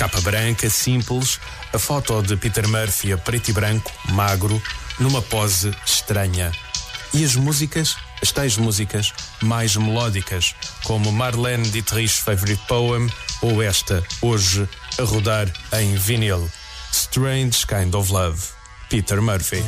[0.01, 1.39] capa branca, simples,
[1.75, 4.61] a foto de Peter Murphy a preto e branco, magro,
[4.99, 6.51] numa pose estranha.
[7.13, 9.13] E as músicas, as tais músicas
[9.43, 10.55] mais melódicas,
[10.85, 13.13] como Marlene Dietrich's Favorite Poem
[13.43, 14.67] ou esta, hoje,
[14.99, 16.51] a rodar em vinil.
[16.91, 18.41] Strange Kind of Love,
[18.89, 19.63] Peter Murphy.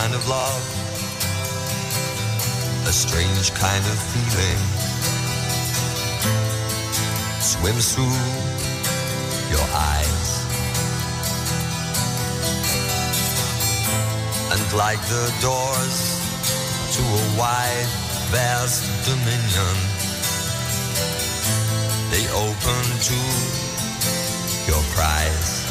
[0.00, 0.62] Kind of love,
[2.86, 4.60] a strange kind of feeling
[7.40, 8.18] swims through
[9.50, 10.28] your eyes.
[14.52, 15.98] And like the doors
[16.94, 17.90] to a wide,
[18.30, 19.76] vast dominion,
[22.12, 23.18] they open to
[24.70, 25.67] your cries.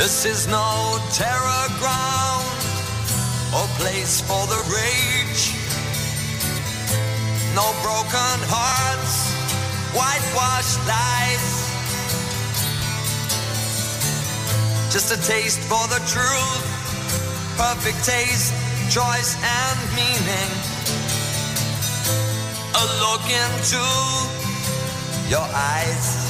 [0.00, 2.48] This is no terror ground
[3.52, 5.52] or place for the rage.
[7.54, 9.28] No broken hearts,
[9.92, 11.48] whitewashed lies.
[14.90, 16.64] Just a taste for the truth,
[17.58, 18.54] perfect taste,
[18.88, 20.50] choice, and meaning.
[22.72, 23.84] A look into
[25.28, 26.29] your eyes.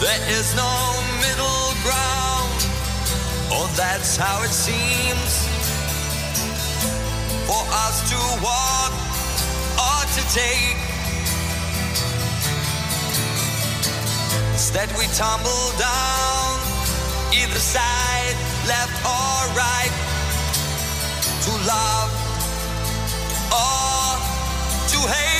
[0.00, 0.70] There is no
[1.18, 2.58] middle ground,
[3.50, 5.32] or that's how it seems.
[7.48, 8.92] For us to walk
[9.74, 10.78] or to take.
[14.52, 16.60] Instead, we tumble down,
[17.34, 18.36] either side,
[18.68, 19.94] left or right,
[21.42, 22.10] to love
[23.50, 24.14] or
[24.92, 25.37] to hate.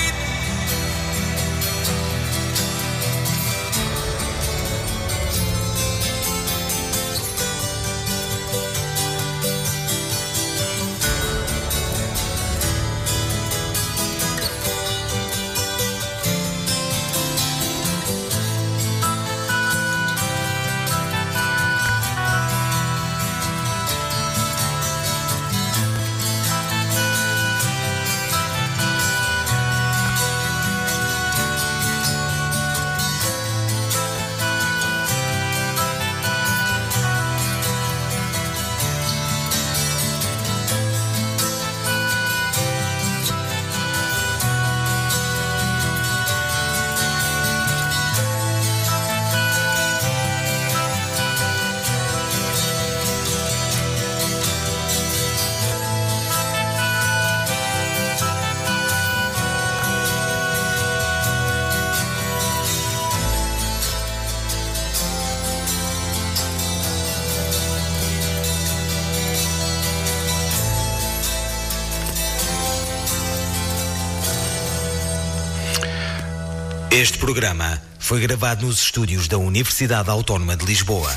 [76.99, 81.17] Este programa foi gravado nos estúdios da Universidade Autónoma de Lisboa.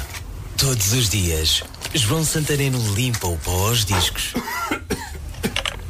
[0.56, 4.36] Todos os dias, João Santareno limpa o pó aos discos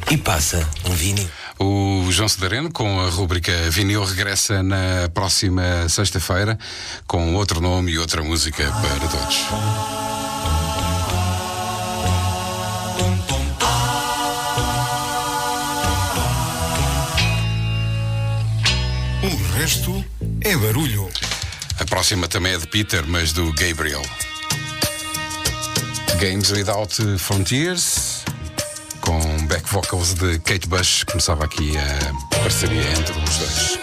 [0.10, 1.30] e passa um vinil.
[1.60, 6.58] O João Cedareno, com a rubrica Vinil, regressa na próxima sexta-feira
[7.06, 10.01] com outro nome e outra música para todos.
[19.72, 20.04] Resto
[20.42, 21.10] é barulho.
[21.80, 24.02] A próxima também é de Peter, mas do Gabriel.
[26.20, 28.26] Games Without Frontiers,
[29.00, 31.06] com back vocals de Kate Bush.
[31.06, 33.81] Começava aqui a parceria entre os dois.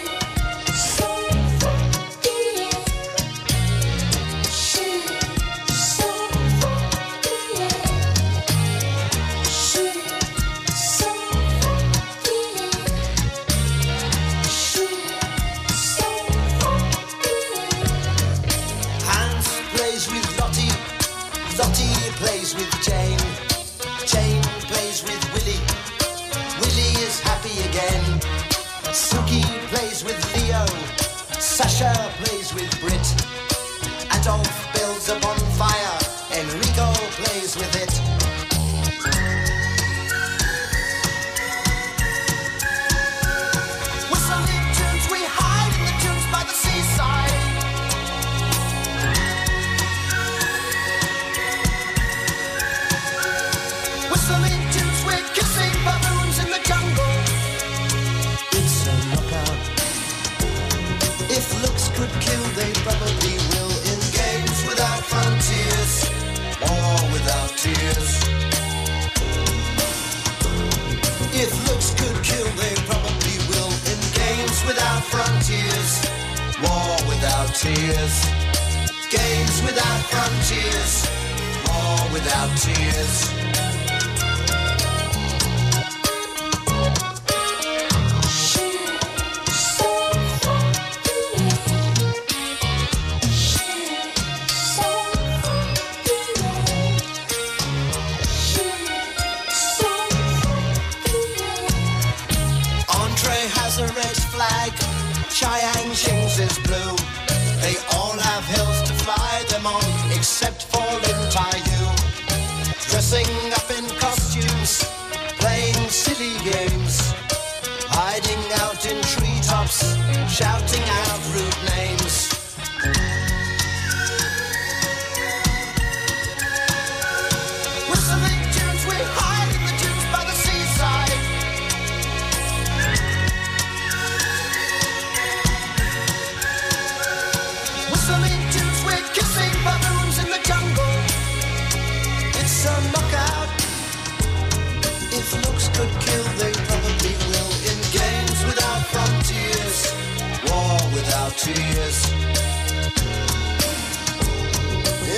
[151.55, 152.13] Tears.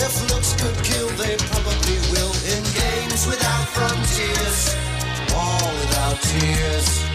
[0.05, 2.33] If looks could kill, they probably will.
[2.55, 4.75] In games without frontiers,
[5.33, 7.10] war without tears.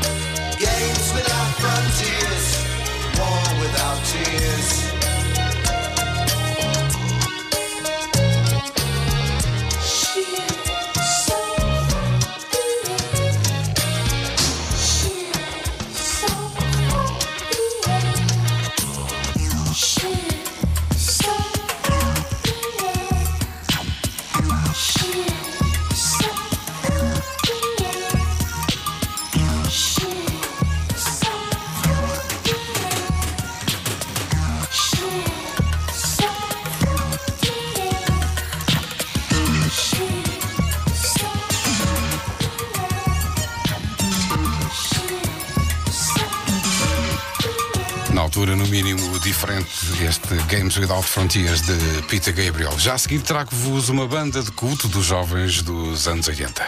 [50.76, 52.78] Games Without Frontiers de Peter Gabriel.
[52.78, 56.64] Já a seguir trago-vos uma banda de culto dos jovens dos anos 80.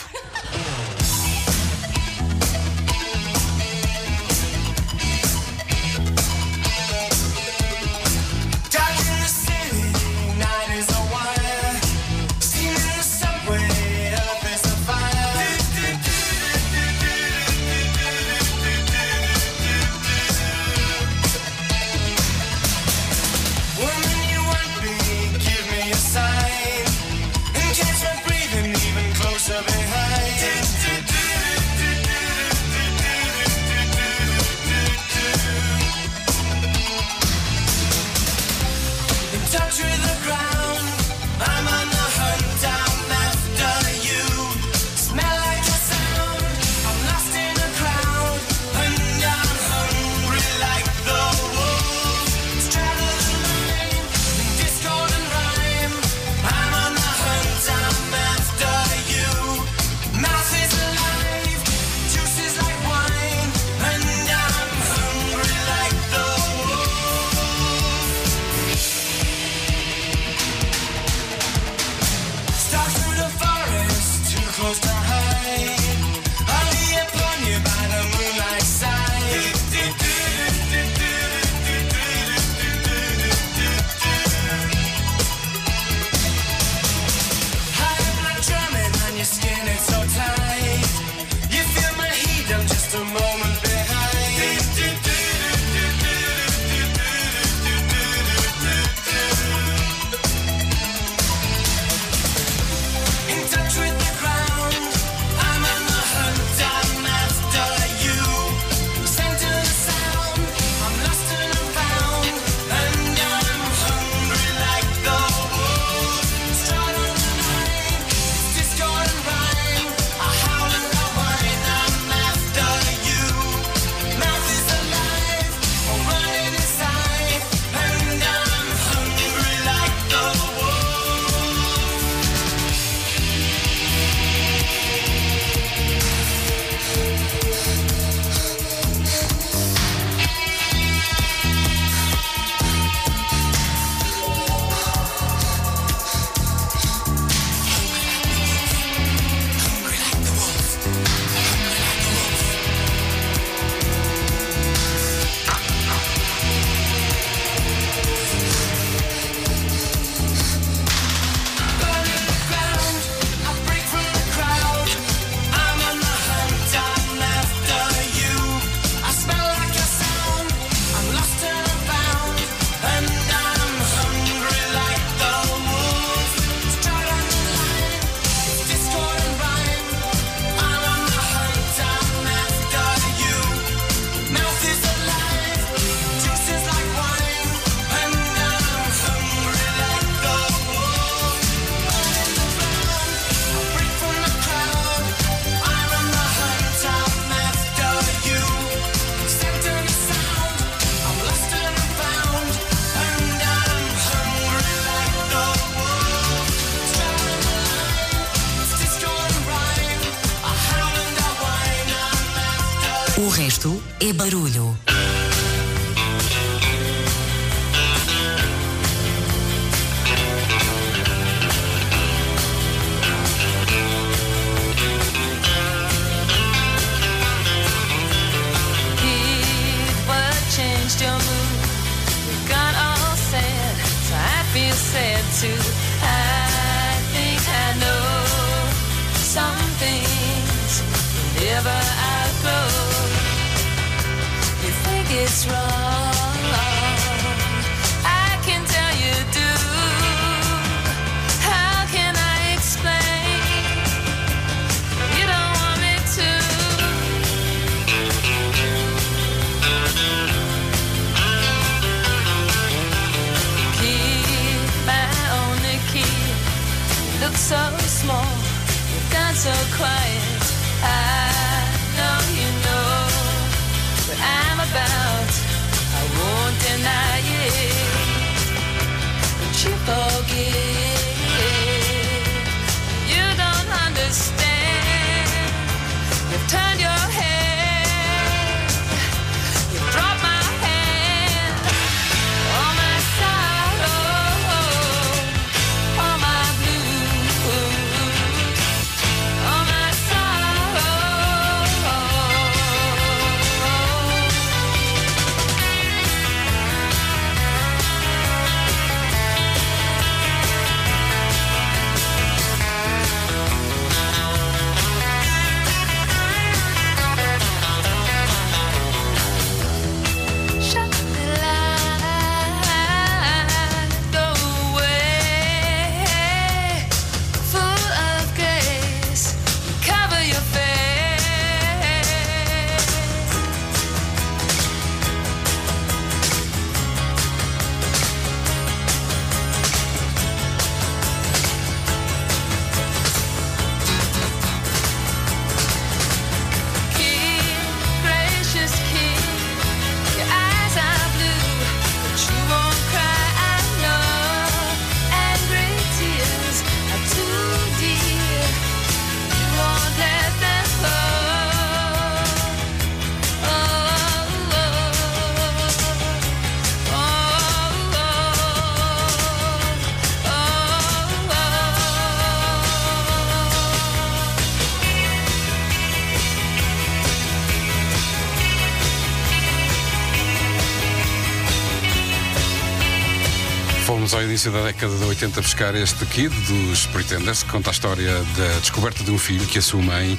[384.24, 388.14] Ao início da década de 80 buscar este Kid dos Pretenders, que conta a história
[388.38, 390.18] da descoberta de um filho que a sua mãe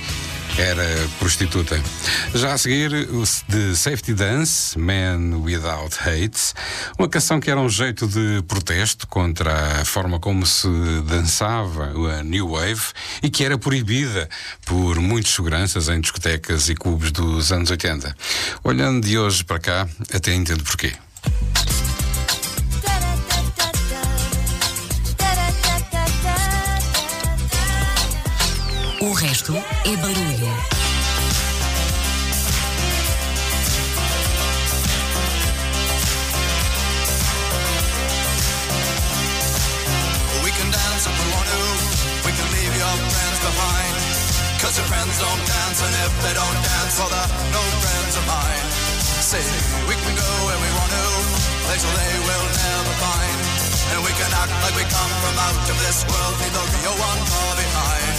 [0.58, 0.84] era
[1.18, 1.80] prostituta.
[2.34, 6.52] Já a seguir, o de Safety Dance, Man Without Hate,
[6.98, 10.68] uma canção que era um jeito de protesto contra a forma como se
[11.06, 12.82] dançava a New Wave
[13.22, 14.28] e que era proibida
[14.66, 18.14] por muitos seguranças em discotecas e clubes dos anos 80.
[18.62, 20.92] Olhando de hoje para cá, até entendo porquê.
[29.04, 29.52] O resto
[29.84, 30.48] é barulho.
[40.42, 41.62] We can dance if we want to.
[42.24, 43.94] We can leave your friends behind.
[44.64, 48.24] Cause your friends don't dance, and if they don't dance, well, they're no friends of
[48.24, 48.66] mine.
[49.20, 49.44] Say,
[49.84, 51.04] we can go where we want to,
[51.68, 53.36] places they will never find.
[53.92, 56.96] And we can act like we come from out of this world, leave the real
[56.96, 58.13] one far behind.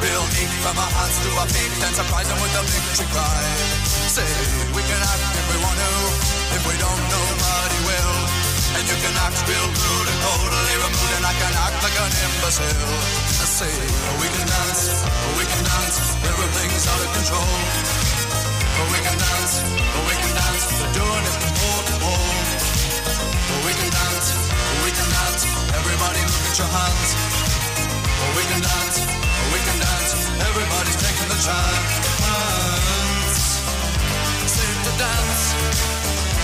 [0.00, 0.22] Real
[0.60, 0.90] from our
[1.22, 3.42] to our feet and surprise them with a victory cry.
[4.12, 4.28] Say,
[4.74, 5.92] we can act if we want to.
[6.56, 8.25] If we don't, nobody will.
[8.76, 12.12] And you can act real rude and totally removed, and I can act like an
[12.12, 12.76] imbecile.
[13.40, 13.72] I say,
[14.20, 15.00] we can dance,
[15.40, 15.96] we can dance,
[16.28, 17.56] everything's out of control.
[18.92, 19.64] We can dance,
[19.96, 22.36] we can dance, we're doing it from pole to pole.
[23.64, 24.28] We can dance,
[24.84, 25.42] we can dance,
[25.72, 27.08] everybody look at your hands.
[28.36, 28.96] We can dance,
[29.56, 30.10] we can dance,
[30.52, 31.92] everybody's taking the chance.
[34.52, 35.42] Safe to dance,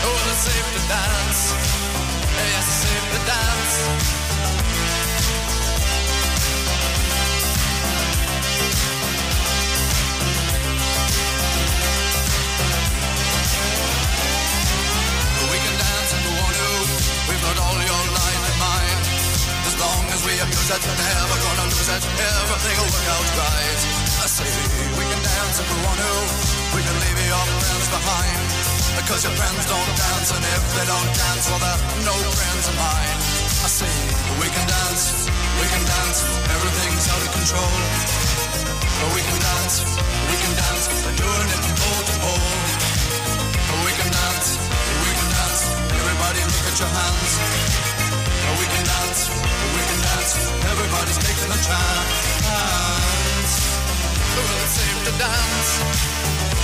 [0.00, 1.31] oh, it's safe to dance.
[2.53, 2.59] We
[15.65, 16.69] can dance if we want to.
[17.24, 18.41] We've got all your life
[19.65, 20.37] As long as we
[20.93, 23.81] Never gonna lose Everything will work out right.
[24.20, 24.53] I say
[24.93, 26.12] we can dance if we want to.
[26.77, 27.16] We can leave
[27.49, 28.61] friends behind.
[28.97, 32.77] Because your friends don't dance, and if they don't dance, well, they're no friends of
[32.77, 33.19] mine.
[33.62, 33.93] I say
[34.40, 35.28] we can dance,
[35.59, 36.19] we can dance.
[36.48, 37.73] Everything's out of control.
[39.12, 39.74] We can dance,
[40.31, 40.85] we can dance.
[41.02, 42.52] We're doing it from pole to pole.
[43.85, 45.62] We can dance, we can dance.
[45.93, 47.32] Everybody look at your hands.
[48.59, 49.20] We can dance,
[49.77, 50.32] we can dance.
[50.73, 53.52] Everybody's taking a chance.
[54.32, 55.70] Well, it's safe to dance.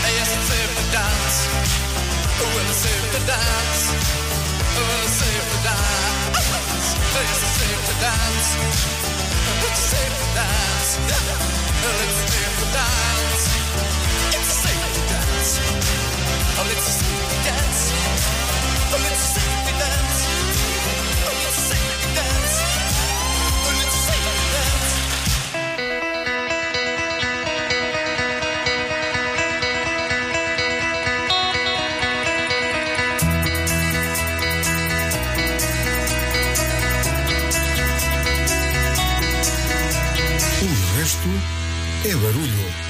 [0.08, 2.07] Yes, it's safe to dance.
[2.40, 3.82] Well, it's safe to dance.
[4.74, 6.38] Well, it's safe to dance.
[7.18, 8.48] Yes, it's safe to dance.
[9.66, 10.90] It's safe to dance.
[11.82, 13.44] Well, it's safe to dance.
[14.38, 15.52] It's safe to dance.
[16.58, 17.82] Oh, it's safe to dance.
[18.94, 20.07] Oh, it's safe to dance.
[41.18, 42.87] O resto é barulho.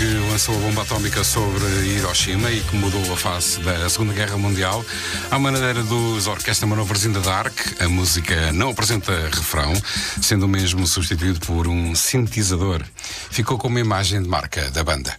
[0.00, 4.38] Que lançou a bomba atómica sobre Hiroshima e que mudou a face da Segunda Guerra
[4.38, 4.82] Mundial.
[5.30, 9.74] À maneira dos Orquestra Manovers in the Dark, a música não apresenta refrão,
[10.22, 12.82] sendo mesmo substituído por um sintetizador.
[13.30, 15.14] Ficou como imagem de marca da banda.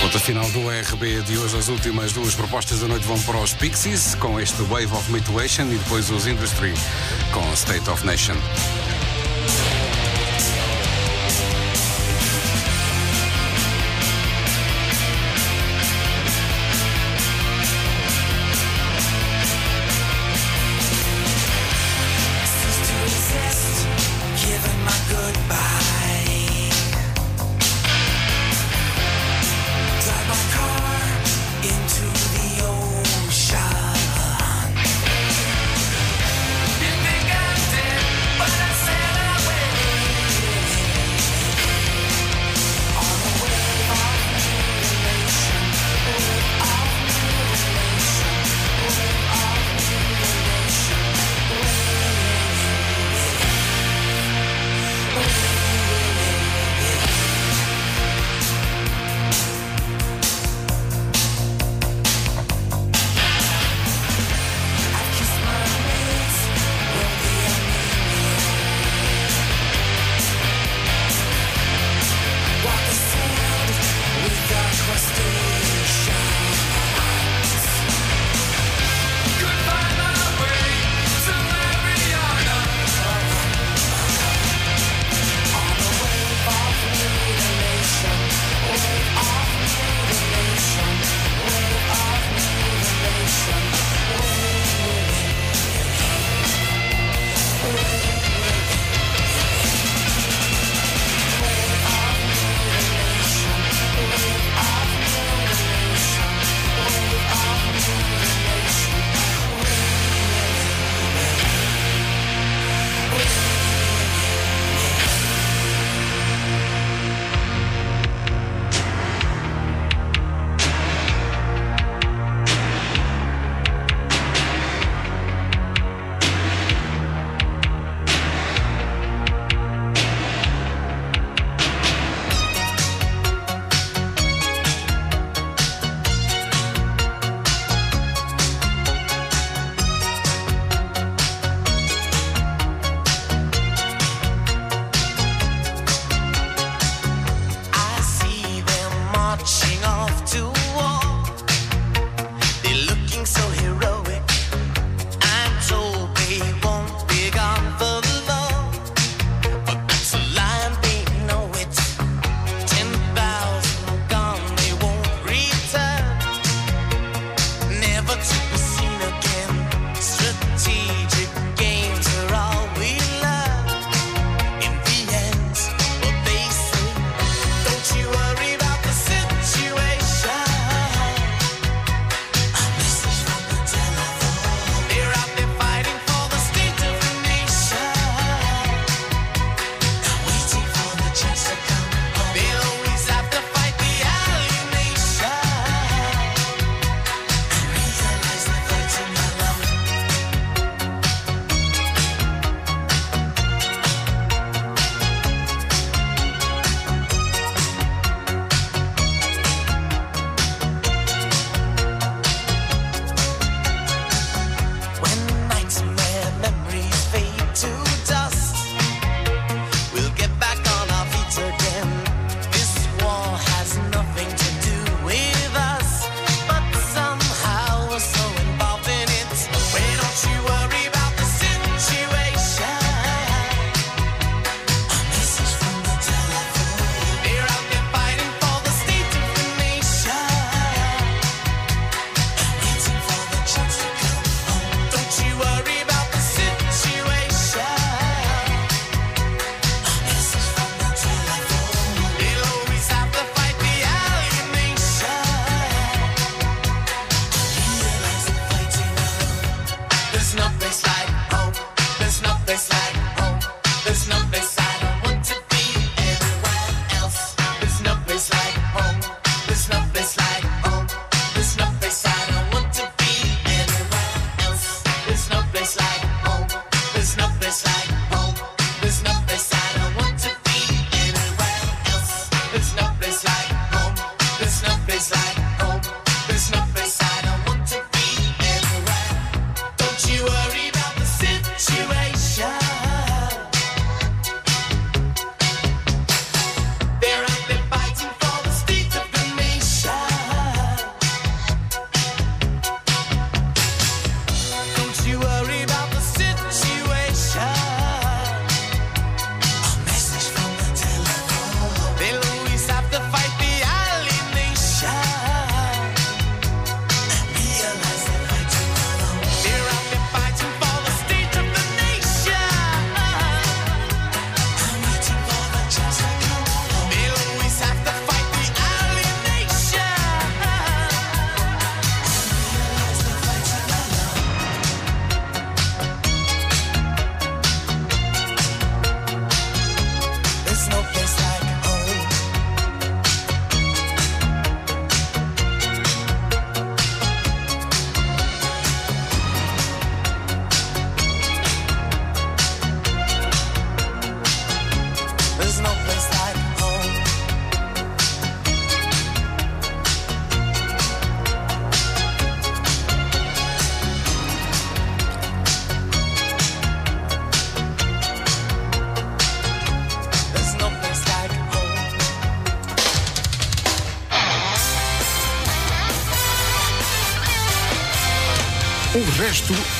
[0.00, 0.60] Ponto final do
[0.92, 1.58] RB de hoje.
[1.58, 5.64] As últimas duas propostas da noite vão para os Pixies, com este Wave of Mutation,
[5.64, 6.72] e depois os Industry,
[7.32, 8.36] com State of Nation.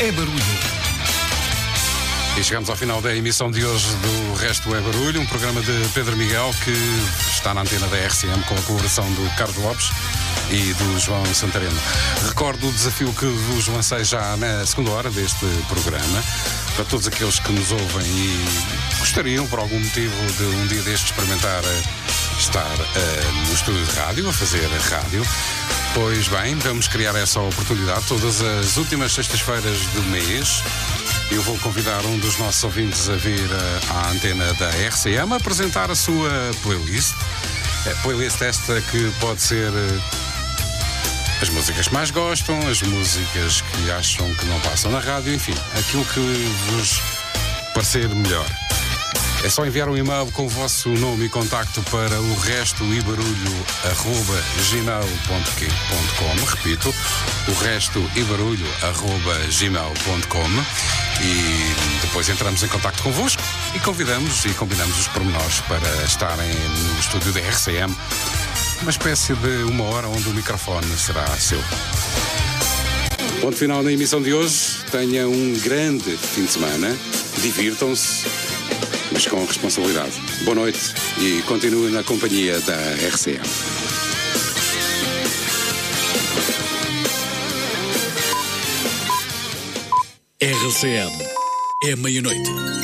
[0.04, 0.34] É barulho.
[2.36, 5.88] E chegamos ao final da emissão de hoje do Resto é Barulho, um programa de
[5.94, 6.72] Pedro Miguel que
[7.30, 9.90] está na antena da RCM com a colaboração do Carlos Lopes
[10.50, 11.80] e do João Santareno.
[12.28, 16.22] Recordo o desafio que vos lancei já na segunda hora deste programa,
[16.74, 18.44] para todos aqueles que nos ouvem e
[18.98, 21.82] gostariam, por algum motivo, de um dia destes experimentar eh,
[22.38, 25.24] estar eh, no estúdio de rádio, a fazer rádio.
[25.94, 30.60] Pois bem, vamos criar essa oportunidade todas as últimas sextas-feiras do mês.
[31.30, 35.36] Eu vou convidar um dos nossos ouvintes a vir eh, à antena da RCM a
[35.36, 36.30] apresentar a sua
[36.64, 37.14] playlist.
[37.86, 40.00] É, playlist esta que pode ser eh,
[41.40, 45.54] as músicas que mais gostam, as músicas que acham que não passam na rádio, enfim,
[45.78, 46.20] aquilo que
[46.72, 47.00] vos
[47.72, 48.63] parecer melhor.
[49.44, 53.02] É só enviar um e-mail com o vosso nome e contacto para o resto e
[53.02, 56.44] barulho arroba gmail.com.
[56.46, 56.94] Repito,
[57.48, 60.48] o resto e barulho arroba gmail.com
[61.22, 63.42] e depois entramos em contacto convosco
[63.74, 67.94] e convidamos e combinamos os pormenores para estarem no estúdio da RCM.
[68.80, 71.62] Uma espécie de uma hora onde o microfone será seu.
[73.42, 74.78] Ponto final na emissão de hoje.
[74.90, 76.96] Tenha um grande fim de semana.
[77.42, 78.24] Divirtam-se,
[79.24, 80.20] mas com responsabilidade.
[80.44, 80.78] Boa noite
[81.18, 82.76] e continue na companhia da
[83.08, 83.40] RCM.
[90.40, 91.12] RCM.
[91.84, 92.74] É meia-noite.